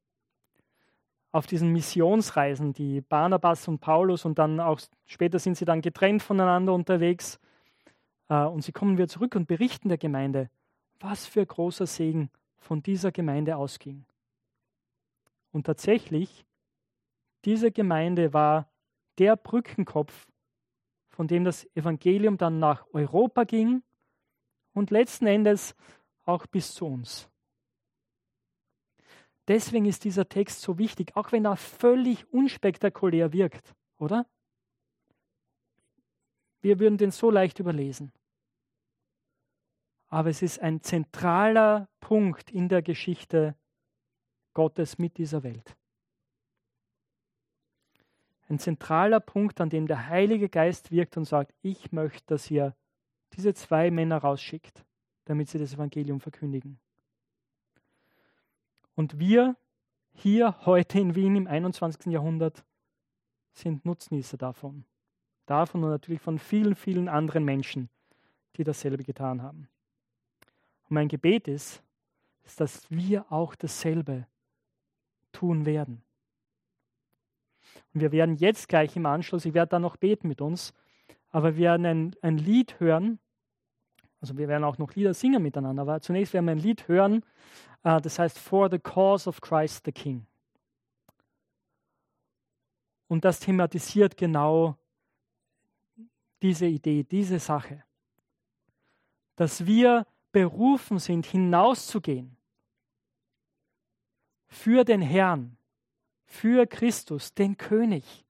auf 1.32 1.48
diesen 1.48 1.70
Missionsreisen, 1.74 2.72
die 2.72 3.02
Barnabas 3.02 3.68
und 3.68 3.80
Paulus 3.80 4.26
und 4.26 4.38
dann 4.38 4.60
auch 4.60 4.80
später 5.08 5.40
sind 5.40 5.58
sie 5.58 5.66
dann 5.66 5.82
getrennt 5.82 6.22
voneinander 6.22 6.76
unterwegs. 6.76 7.40
Äh, 8.30 8.44
und 8.44 8.62
sie 8.64 8.74
kommen 8.74 8.96
wieder 8.96 9.08
zurück 9.08 9.34
und 9.36 9.48
berichten 9.48 9.90
der 9.90 9.98
Gemeinde, 9.98 10.52
was 11.00 11.26
für 11.26 11.44
großer 11.44 11.88
Segen 11.88 12.30
von 12.64 12.82
dieser 12.82 13.12
Gemeinde 13.12 13.56
ausging. 13.56 14.06
Und 15.52 15.66
tatsächlich, 15.66 16.46
diese 17.46 17.72
Gemeinde 17.72 18.34
war 18.34 18.70
der 19.20 19.36
Brückenkopf, 19.36 20.28
von 21.10 21.28
dem 21.28 21.44
das 21.44 21.66
Evangelium 21.76 22.38
dann 22.38 22.60
nach 22.60 22.86
Europa 22.94 23.44
ging 23.44 23.84
und 24.74 24.90
letzten 24.90 25.28
Endes 25.28 25.76
auch 26.26 26.48
bis 26.48 26.74
zu 26.74 26.86
uns. 26.86 27.30
Deswegen 29.48 29.86
ist 29.86 30.06
dieser 30.06 30.28
Text 30.28 30.62
so 30.62 30.78
wichtig, 30.78 31.16
auch 31.16 31.32
wenn 31.32 31.46
er 31.46 31.58
völlig 31.58 32.32
unspektakulär 32.32 33.34
wirkt, 33.34 33.76
oder? 34.00 34.26
wir 36.64 36.80
würden 36.80 36.98
den 36.98 37.12
so 37.12 37.30
leicht 37.30 37.60
überlesen. 37.60 38.12
Aber 40.14 40.30
es 40.30 40.44
ist 40.44 40.60
ein 40.60 40.80
zentraler 40.84 41.90
Punkt 42.00 42.52
in 42.52 42.70
der 42.70 42.84
Geschichte 42.84 43.56
Gottes 44.54 45.00
mit 45.00 45.18
dieser 45.18 45.42
Welt. 45.42 45.76
Ein 48.48 48.60
zentraler 48.60 49.20
Punkt, 49.20 49.60
an 49.60 49.72
dem 49.72 49.88
der 49.88 50.10
Heilige 50.10 50.50
Geist 50.50 50.92
wirkt 50.92 51.18
und 51.18 51.26
sagt, 51.26 51.56
ich 51.64 51.92
möchte, 51.92 52.28
dass 52.28 52.52
ihr 52.52 52.76
diese 53.36 53.56
zwei 53.56 53.90
Männer 53.90 54.20
rausschickt, 54.20 54.86
damit 55.26 55.50
sie 55.50 55.58
das 55.58 55.74
Evangelium 55.74 56.20
verkündigen. 56.20 56.80
Und 58.94 59.18
wir 59.18 59.58
hier 60.12 60.64
heute 60.68 61.00
in 61.00 61.16
Wien 61.16 61.36
im 61.38 61.48
21. 61.48 62.14
Jahrhundert 62.14 62.64
sind 63.52 63.84
Nutznießer 63.84 64.38
davon. 64.38 64.86
Davon 65.48 65.84
und 65.84 65.90
natürlich 65.90 66.22
von 66.22 66.38
vielen, 66.38 66.76
vielen 66.76 67.10
anderen 67.10 67.44
Menschen, 67.44 67.90
die 68.58 68.64
dasselbe 68.64 69.04
getan 69.04 69.42
haben. 69.42 69.70
Und 70.94 71.00
mein 71.00 71.08
Gebet 71.08 71.48
ist, 71.48 71.82
ist, 72.44 72.60
dass 72.60 72.92
wir 72.92 73.26
auch 73.32 73.56
dasselbe 73.56 74.28
tun 75.32 75.66
werden. 75.66 76.04
Und 77.96 78.02
wir 78.02 78.12
werden 78.12 78.36
jetzt 78.36 78.68
gleich 78.68 78.96
im 78.96 79.08
Anschluss, 79.08 79.46
ich 79.46 79.56
werde 79.56 79.72
da 79.72 79.80
noch 79.80 79.98
beten 79.98 80.28
mit 80.28 80.40
uns, 80.40 80.72
aber 81.32 81.56
wir 81.56 81.64
werden 81.64 81.86
ein, 81.88 82.16
ein 82.22 82.38
Lied 82.38 82.80
hören, 82.80 83.18
also 84.22 84.38
wir 84.38 84.48
werden 84.48 84.64
auch 84.64 84.78
noch 84.78 84.94
Lieder 84.94 85.16
singen 85.16 85.42
miteinander, 85.42 85.82
aber 85.82 86.00
zunächst 86.00 86.32
werden 86.32 86.46
wir 86.46 86.52
ein 86.52 86.60
Lied 86.60 86.88
hören, 86.88 87.26
uh, 87.84 88.00
das 88.00 88.20
heißt 88.20 88.38
For 88.38 88.70
the 88.70 88.78
Cause 88.78 89.28
of 89.28 89.42
Christ 89.42 89.86
the 89.86 89.92
King. 89.92 90.28
Und 93.08 93.26
das 93.26 93.40
thematisiert 93.40 94.16
genau 94.16 94.78
diese 96.44 96.68
Idee, 96.68 97.04
diese 97.04 97.40
Sache, 97.40 97.84
dass 99.36 99.66
wir 99.66 100.06
berufen 100.34 101.00
sind, 101.00 101.26
hinauszugehen 101.26 102.36
für 104.48 104.84
den 104.84 105.02
Herrn, 105.02 105.58
für 106.26 106.68
Christus, 106.68 107.34
den 107.34 107.56
König, 107.56 108.26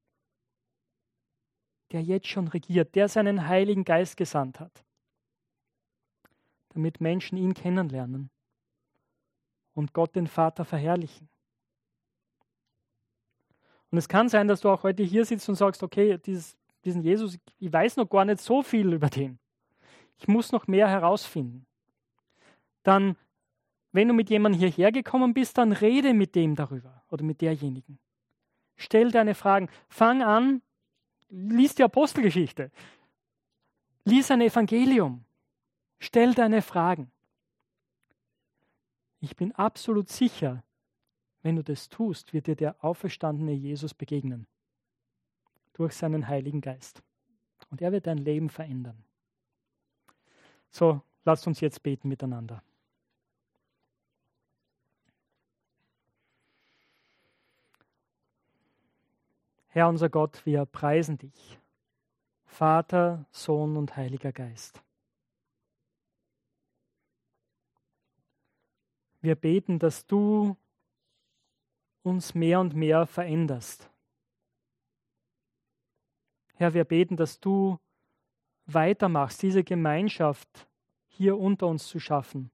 der 1.92 2.04
jetzt 2.04 2.28
schon 2.28 2.48
regiert, 2.48 2.94
der 2.96 3.08
seinen 3.08 3.48
Heiligen 3.48 3.84
Geist 3.84 4.18
gesandt 4.18 4.60
hat, 4.60 4.86
damit 6.70 7.02
Menschen 7.02 7.38
ihn 7.38 7.54
kennenlernen 7.54 8.30
und 9.74 9.94
Gott 9.94 10.16
den 10.16 10.28
Vater 10.28 10.66
verherrlichen. 10.66 11.30
Und 13.92 13.98
es 13.98 14.10
kann 14.10 14.28
sein, 14.28 14.48
dass 14.48 14.62
du 14.62 14.70
auch 14.70 14.84
heute 14.84 15.04
hier 15.04 15.24
sitzt 15.24 15.48
und 15.50 15.56
sagst, 15.56 15.84
okay, 15.84 16.18
dieses, 16.18 16.58
diesen 16.84 17.04
Jesus, 17.04 17.38
ich 17.60 17.72
weiß 17.72 17.96
noch 17.98 18.10
gar 18.10 18.26
nicht 18.26 18.42
so 18.42 18.64
viel 18.64 18.92
über 18.92 19.10
den. 19.10 19.40
Ich 20.18 20.28
muss 20.28 20.52
noch 20.52 20.68
mehr 20.68 20.90
herausfinden. 20.90 21.66
Dann 22.84 23.16
wenn 23.94 24.08
du 24.08 24.14
mit 24.16 24.30
jemandem 24.30 24.60
hierher 24.60 24.92
gekommen 24.92 25.34
bist, 25.34 25.58
dann 25.58 25.72
rede 25.72 26.14
mit 26.14 26.36
dem 26.36 26.56
darüber 26.56 27.04
oder 27.10 27.24
mit 27.24 27.42
derjenigen. 27.42 28.00
Stell 28.76 29.12
deine 29.12 29.36
Fragen. 29.36 29.70
Fang 29.88 30.24
an, 30.24 30.64
lies 31.30 31.76
die 31.76 31.84
Apostelgeschichte. 31.84 32.72
Lies 34.04 34.32
ein 34.32 34.42
Evangelium. 34.42 35.24
Stell 36.00 36.34
deine 36.34 36.64
Fragen. 36.64 37.12
Ich 39.22 39.36
bin 39.36 39.54
absolut 39.54 40.10
sicher, 40.10 40.64
wenn 41.44 41.56
du 41.56 41.64
das 41.64 41.88
tust, 41.88 42.34
wird 42.34 42.48
dir 42.48 42.56
der 42.56 42.84
auferstandene 42.84 43.54
Jesus 43.54 43.94
begegnen. 43.94 44.48
Durch 45.74 45.94
seinen 45.94 46.28
Heiligen 46.28 46.62
Geist. 46.62 47.04
Und 47.70 47.82
er 47.82 47.92
wird 47.92 48.08
dein 48.08 48.18
Leben 48.18 48.50
verändern. 48.50 49.06
So, 50.72 51.02
lasst 51.26 51.46
uns 51.46 51.62
jetzt 51.62 51.84
beten 51.84 52.10
miteinander. 52.10 52.64
Herr 59.74 59.90
unser 59.90 60.08
Gott, 60.08 60.46
wir 60.46 60.68
preisen 60.68 61.18
dich, 61.18 61.58
Vater, 62.46 63.26
Sohn 63.32 63.76
und 63.76 63.96
Heiliger 63.96 64.32
Geist. 64.32 64.84
Wir 69.22 69.34
beten, 69.34 69.80
dass 69.80 70.06
du 70.06 70.56
uns 72.04 72.36
mehr 72.36 72.60
und 72.60 72.76
mehr 72.76 73.08
veränderst. 73.08 73.90
Herr, 76.54 76.76
wir 76.76 76.84
beten, 76.84 77.18
dass 77.18 77.40
du 77.40 77.80
weitermachst, 78.68 79.42
diese 79.42 79.64
Gemeinschaft 79.64 80.68
hier 81.08 81.40
unter 81.40 81.66
uns 81.66 81.88
zu 81.88 82.00
schaffen, 82.00 82.52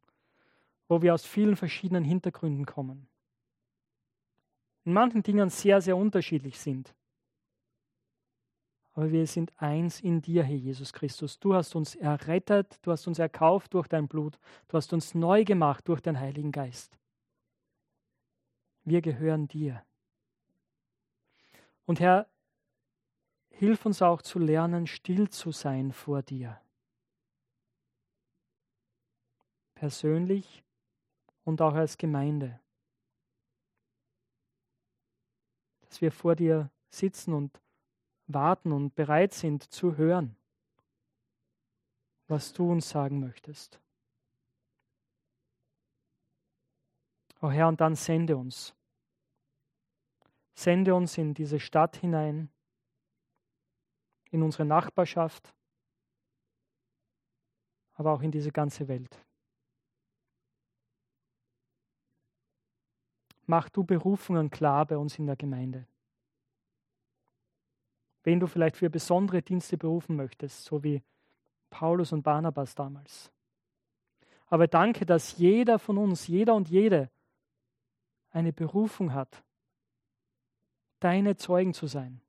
wo 0.88 1.02
wir 1.02 1.14
aus 1.14 1.26
vielen 1.26 1.58
verschiedenen 1.58 2.06
Hintergründen 2.06 2.66
kommen. 2.66 3.10
In 4.86 4.94
manchen 4.94 5.22
Dingen 5.22 5.50
sehr, 5.50 5.82
sehr 5.82 5.98
unterschiedlich 5.98 6.58
sind 6.58 6.96
aber 9.00 9.14
wir 9.14 9.28
sind 9.28 9.54
eins 9.62 10.02
in 10.02 10.22
dir, 10.22 10.44
Herr 10.44 10.58
Jesus 10.58 10.92
Christus. 10.92 11.40
Du 11.40 11.54
hast 11.54 11.74
uns 11.74 11.96
errettet, 11.96 12.80
du 12.82 12.92
hast 12.92 13.08
uns 13.08 13.18
erkauft 13.18 13.74
durch 13.74 13.88
dein 13.88 14.10
Blut, 14.10 14.38
du 14.68 14.76
hast 14.76 14.92
uns 14.92 15.16
neu 15.16 15.46
gemacht 15.46 15.88
durch 15.88 16.02
den 16.02 16.20
Heiligen 16.20 16.52
Geist. 16.52 17.00
Wir 18.84 19.02
gehören 19.02 19.48
dir. 19.48 19.82
Und 21.86 22.02
Herr, 22.02 22.28
hilf 23.52 23.86
uns 23.86 24.02
auch 24.02 24.22
zu 24.22 24.38
lernen, 24.38 24.86
still 24.86 25.30
zu 25.30 25.54
sein 25.54 25.94
vor 25.94 26.22
dir. 26.22 26.60
Persönlich 29.76 30.62
und 31.46 31.62
auch 31.62 31.76
als 31.76 31.98
Gemeinde. 31.98 32.60
Dass 35.88 36.02
wir 36.02 36.12
vor 36.12 36.36
dir 36.36 36.70
sitzen 36.90 37.34
und 37.34 37.62
warten 38.30 38.72
und 38.72 38.96
bereit 38.96 39.34
sind 39.34 39.64
zu 39.64 39.98
hören, 39.98 40.36
was 42.28 42.54
du 42.54 42.72
uns 42.72 42.90
sagen 42.90 43.20
möchtest. 43.20 43.82
O 47.42 47.48
oh 47.48 47.52
Herr, 47.52 47.68
und 47.68 47.82
dann 47.82 47.96
sende 47.96 48.38
uns. 48.38 48.76
Sende 50.54 50.94
uns 50.94 51.18
in 51.18 51.34
diese 51.34 51.60
Stadt 51.60 51.96
hinein, 51.98 52.52
in 54.30 54.44
unsere 54.44 54.66
Nachbarschaft, 54.66 55.54
aber 57.94 58.12
auch 58.12 58.22
in 58.22 58.32
diese 58.32 58.52
ganze 58.52 58.88
Welt. 58.88 59.26
Mach 63.46 63.70
du 63.70 63.84
Berufungen 63.84 64.52
klar 64.52 64.86
bei 64.86 64.98
uns 64.98 65.18
in 65.18 65.26
der 65.26 65.38
Gemeinde 65.38 65.88
wen 68.30 68.40
du 68.40 68.46
vielleicht 68.46 68.78
für 68.78 68.92
besondere 68.92 69.42
Dienste 69.42 69.76
berufen 69.76 70.16
möchtest, 70.16 70.64
so 70.64 70.84
wie 70.84 71.02
Paulus 71.72 72.12
und 72.12 72.22
Barnabas 72.22 72.76
damals. 72.76 73.32
Aber 74.46 74.68
danke, 74.68 75.04
dass 75.04 75.40
jeder 75.40 75.80
von 75.80 75.98
uns, 75.98 76.28
jeder 76.28 76.54
und 76.54 76.70
jede, 76.70 77.10
eine 78.30 78.54
Berufung 78.54 79.14
hat, 79.14 79.44
deine 81.00 81.38
Zeugen 81.38 81.74
zu 81.74 81.88
sein 81.88 82.22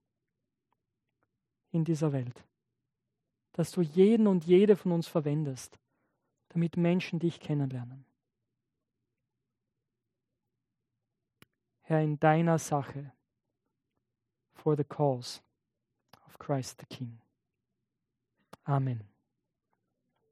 in 1.70 1.84
dieser 1.84 2.14
Welt. 2.14 2.46
Dass 3.52 3.70
du 3.70 3.82
jeden 3.82 4.26
und 4.26 4.46
jede 4.46 4.76
von 4.76 4.92
uns 4.92 5.06
verwendest, 5.06 5.78
damit 6.48 6.78
Menschen 6.78 7.18
dich 7.18 7.40
kennenlernen. 7.40 8.06
Herr, 11.82 12.00
in 12.00 12.18
deiner 12.18 12.58
Sache, 12.58 13.12
for 14.54 14.78
the 14.78 14.84
cause. 14.84 15.40
Christ 16.40 16.78
the 16.78 16.86
King. 16.86 17.18
Amen. 18.68 19.09